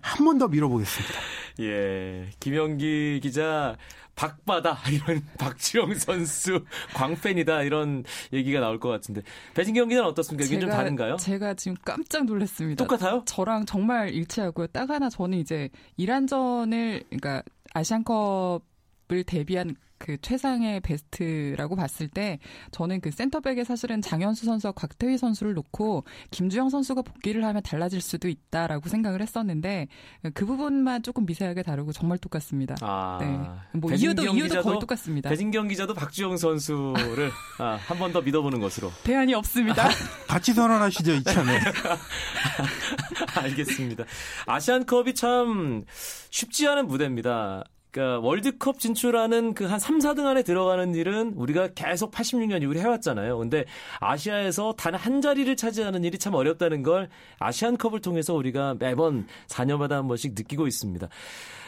한 0.00 0.24
번 0.24 0.38
더 0.38 0.48
밀어보겠습니다. 0.48 1.14
예. 1.60 2.30
김영기 2.40 3.20
기자, 3.22 3.76
박바다, 4.14 4.78
이런 4.90 5.22
박지영 5.38 5.94
선수, 5.94 6.64
광팬이다, 6.94 7.62
이런 7.62 8.04
얘기가 8.32 8.60
나올 8.60 8.78
것 8.78 8.88
같은데. 8.88 9.22
배진경 9.54 9.88
기자는 9.88 10.08
어떻습니까? 10.10 10.46
이게 10.46 10.58
좀 10.58 10.70
다른가요? 10.70 11.16
제가 11.16 11.54
지금 11.54 11.76
깜짝 11.84 12.24
놀랐습니다. 12.24 12.82
똑같아요? 12.84 13.22
저랑 13.26 13.66
정말 13.66 14.10
일치하고요. 14.10 14.68
딱 14.68 14.88
하나 14.90 15.08
저는 15.10 15.38
이제 15.38 15.68
이란전을, 15.96 17.04
그러니까 17.10 17.42
아시안컵을 17.74 19.24
대비한 19.26 19.74
그 19.98 20.16
최상의 20.20 20.80
베스트라고 20.80 21.76
봤을 21.76 22.08
때 22.08 22.38
저는 22.70 23.00
그 23.00 23.10
센터백에 23.10 23.64
사실은 23.64 24.00
장현수 24.02 24.44
선수와 24.46 24.72
곽태희 24.72 25.18
선수를 25.18 25.54
놓고 25.54 26.04
김주영 26.30 26.68
선수가 26.70 27.02
복귀를 27.02 27.44
하면 27.44 27.62
달라질 27.62 28.00
수도 28.00 28.28
있다라고 28.28 28.88
생각을 28.88 29.22
했었는데 29.22 29.88
그 30.34 30.46
부분만 30.46 31.02
조금 31.02 31.26
미세하게 31.26 31.62
다르고 31.62 31.92
정말 31.92 32.18
똑같습니다. 32.18 32.74
아. 32.80 33.18
네. 33.20 33.78
뭐 33.78 33.92
이유도 33.92 34.24
이유도 34.24 34.62
거의 34.62 34.78
똑같습니다. 34.78 35.28
배진경 35.30 35.68
기자도 35.68 35.94
박주영 35.94 36.36
선수를 36.36 37.30
아, 37.58 37.78
한 37.86 37.98
번 37.98 38.12
더 38.12 38.20
믿어보는 38.22 38.60
것으로. 38.60 38.92
대안이 39.02 39.34
없습니다. 39.34 39.88
같이 40.28 40.52
선언하시죠, 40.54 41.12
이참에. 41.14 41.58
알겠습니다. 43.36 44.04
아시안컵이 44.46 45.14
참 45.14 45.84
쉽지 46.30 46.66
않은 46.68 46.86
무대입니다. 46.86 47.64
그러니까 47.96 48.20
월드컵 48.20 48.78
진출하는 48.78 49.54
그 49.54 49.66
한 49.66 49.78
3, 49.78 49.98
4등 49.98 50.26
안에 50.26 50.42
들어가는 50.42 50.94
일은 50.94 51.32
우리가 51.34 51.68
계속 51.74 52.12
86년 52.12 52.62
이후에 52.62 52.80
해왔잖아요. 52.80 53.38
근데 53.38 53.64
아시아에서 54.00 54.74
단 54.74 54.94
한 54.96 55.20
자리를 55.20 55.54
차지하는 55.56 56.04
일이 56.04 56.18
참 56.18 56.34
어렵다는 56.34 56.82
걸 56.82 57.08
아시안컵을 57.38 58.00
통해서 58.00 58.34
우리가 58.34 58.76
매번 58.78 59.26
4년마다 59.48 59.90
한 59.92 60.08
번씩 60.08 60.32
느끼고 60.34 60.66
있습니다. 60.66 61.08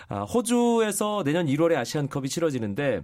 아, 0.09 0.23
호주에서 0.23 1.23
내년 1.25 1.47
1월에 1.47 1.77
아시안컵이 1.77 2.29
치러지는데 2.29 3.03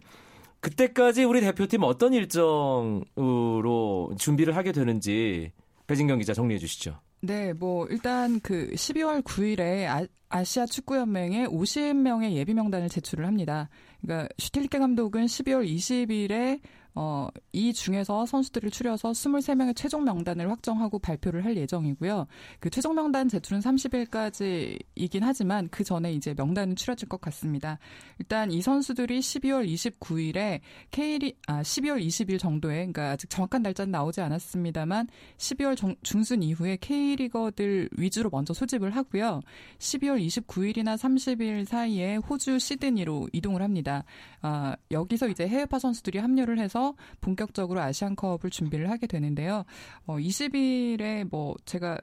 그때까지 0.60 1.24
우리 1.24 1.40
대표팀 1.42 1.82
어떤 1.82 2.14
일정으로 2.14 4.12
준비를 4.18 4.56
하게 4.56 4.72
되는지 4.72 5.52
배진경 5.86 6.18
기자 6.18 6.32
정리해 6.32 6.58
주시죠. 6.58 6.98
네, 7.26 7.54
뭐 7.54 7.86
일단 7.86 8.38
그 8.40 8.70
12월 8.74 9.22
9일에 9.22 9.86
아, 9.86 10.06
아시아 10.28 10.66
축구 10.66 10.96
연맹에 10.96 11.46
50명의 11.46 12.32
예비 12.32 12.52
명단을 12.52 12.90
제출을 12.90 13.26
합니다. 13.26 13.70
그러니까 14.02 14.28
슈틸리케 14.38 14.78
감독은 14.78 15.24
12월 15.24 15.66
20일에 15.66 16.60
어, 16.96 17.28
이 17.52 17.72
중에서 17.72 18.24
선수들을 18.24 18.70
추려서 18.70 19.10
23명의 19.10 19.74
최종 19.74 20.04
명단을 20.04 20.48
확정하고 20.50 21.00
발표를 21.00 21.44
할 21.44 21.56
예정이고요. 21.56 22.26
그 22.60 22.70
최종 22.70 22.94
명단 22.94 23.28
제출은 23.28 23.60
30일까지이긴 23.60 25.20
하지만 25.20 25.68
그 25.70 25.82
전에 25.82 26.12
이제 26.12 26.34
명단은 26.34 26.76
추려질 26.76 27.08
것 27.08 27.20
같습니다. 27.20 27.78
일단 28.18 28.52
이 28.52 28.62
선수들이 28.62 29.18
12월 29.18 29.68
29일에 29.68 30.60
K리 30.92 31.34
아 31.48 31.62
12월 31.62 32.04
20일 32.04 32.38
정도에 32.38 32.76
그러니까 32.76 33.10
아직 33.10 33.28
정확한 33.28 33.62
날짜는 33.62 33.90
나오지 33.90 34.20
않았습니다만 34.20 35.08
12월 35.38 35.76
중, 35.76 35.96
중순 36.02 36.42
이후에 36.44 36.76
K리거들 36.76 37.88
위주로 37.96 38.30
먼저 38.30 38.54
소집을 38.54 38.94
하고요. 38.94 39.40
12월 39.78 40.24
29일이나 40.24 40.96
30일 40.96 41.64
사이에 41.64 42.16
호주 42.16 42.60
시드니로 42.60 43.30
이동을 43.32 43.62
합니다. 43.62 44.04
아, 44.42 44.76
여기서 44.90 45.28
이제 45.28 45.48
해외파 45.48 45.78
선수들이 45.78 46.18
합류를 46.18 46.58
해서 46.58 46.83
본격적으로 47.20 47.80
아시안컵을 47.80 48.50
준비를 48.50 48.90
하게 48.90 49.06
되는데요. 49.06 49.64
어, 50.06 50.16
20일에 50.16 51.28
뭐 51.30 51.54
제가 51.64 51.98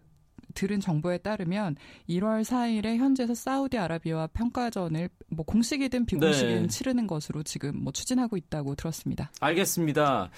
들은 0.53 0.79
정보에 0.79 1.17
따르면 1.17 1.75
1월 2.09 2.43
4일에 2.43 2.97
현지에서 2.97 3.33
사우디아라비아와 3.33 4.27
평가전을 4.27 5.09
뭐 5.29 5.45
공식이든 5.45 6.05
비공식이든 6.05 6.61
네. 6.63 6.67
치르는 6.67 7.07
것으로 7.07 7.43
지금 7.43 7.81
뭐 7.83 7.91
추진하고 7.91 8.37
있다고 8.37 8.75
들었습니다. 8.75 9.31
알겠습니다. 9.39 10.29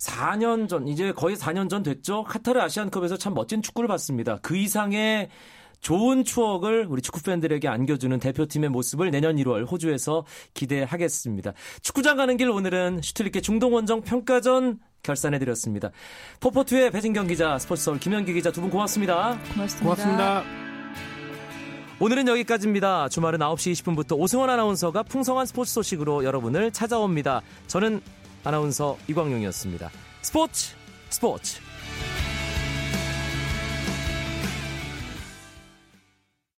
4년 0.00 0.68
전, 0.68 0.88
이제 0.88 1.12
거의 1.12 1.36
4년 1.36 1.68
전 1.68 1.82
됐죠? 1.82 2.24
카타르 2.24 2.60
아시안컵에서 2.60 3.18
참 3.18 3.34
멋진 3.34 3.62
축구를 3.62 3.88
봤습니다. 3.88 4.38
그 4.42 4.56
이상의 4.56 5.28
좋은 5.80 6.24
추억을 6.24 6.86
우리 6.88 7.00
축구 7.02 7.22
팬들에게 7.22 7.66
안겨주는 7.68 8.18
대표팀의 8.18 8.70
모습을 8.70 9.10
내년 9.10 9.36
1월 9.36 9.70
호주에서 9.70 10.24
기대하겠습니다. 10.54 11.52
축구장 11.82 12.16
가는 12.16 12.36
길 12.36 12.50
오늘은 12.50 13.00
슈틸리케 13.02 13.40
중동원정 13.40 14.02
평가전 14.02 14.78
결산해드렸습니다. 15.02 15.90
포포투의 16.40 16.90
배진경 16.90 17.26
기자, 17.28 17.58
스포츠서울 17.58 17.98
김현기 18.00 18.32
기자 18.32 18.50
두 18.50 18.60
분 18.60 18.70
고맙습니다. 18.70 19.38
고맙습니다. 19.54 19.82
고맙습니다. 19.82 20.44
오늘은 22.00 22.28
여기까지입니다. 22.28 23.08
주말은 23.08 23.40
9시 23.40 23.72
20분부터 23.72 24.18
오승원 24.18 24.50
아나운서가 24.50 25.02
풍성한 25.04 25.46
스포츠 25.46 25.72
소식으로 25.72 26.24
여러분을 26.24 26.70
찾아옵니다. 26.70 27.42
저는 27.66 28.00
아나운서 28.44 28.96
이광용이었습니다. 29.08 29.90
스포츠 30.22 30.74
스포츠 31.10 31.67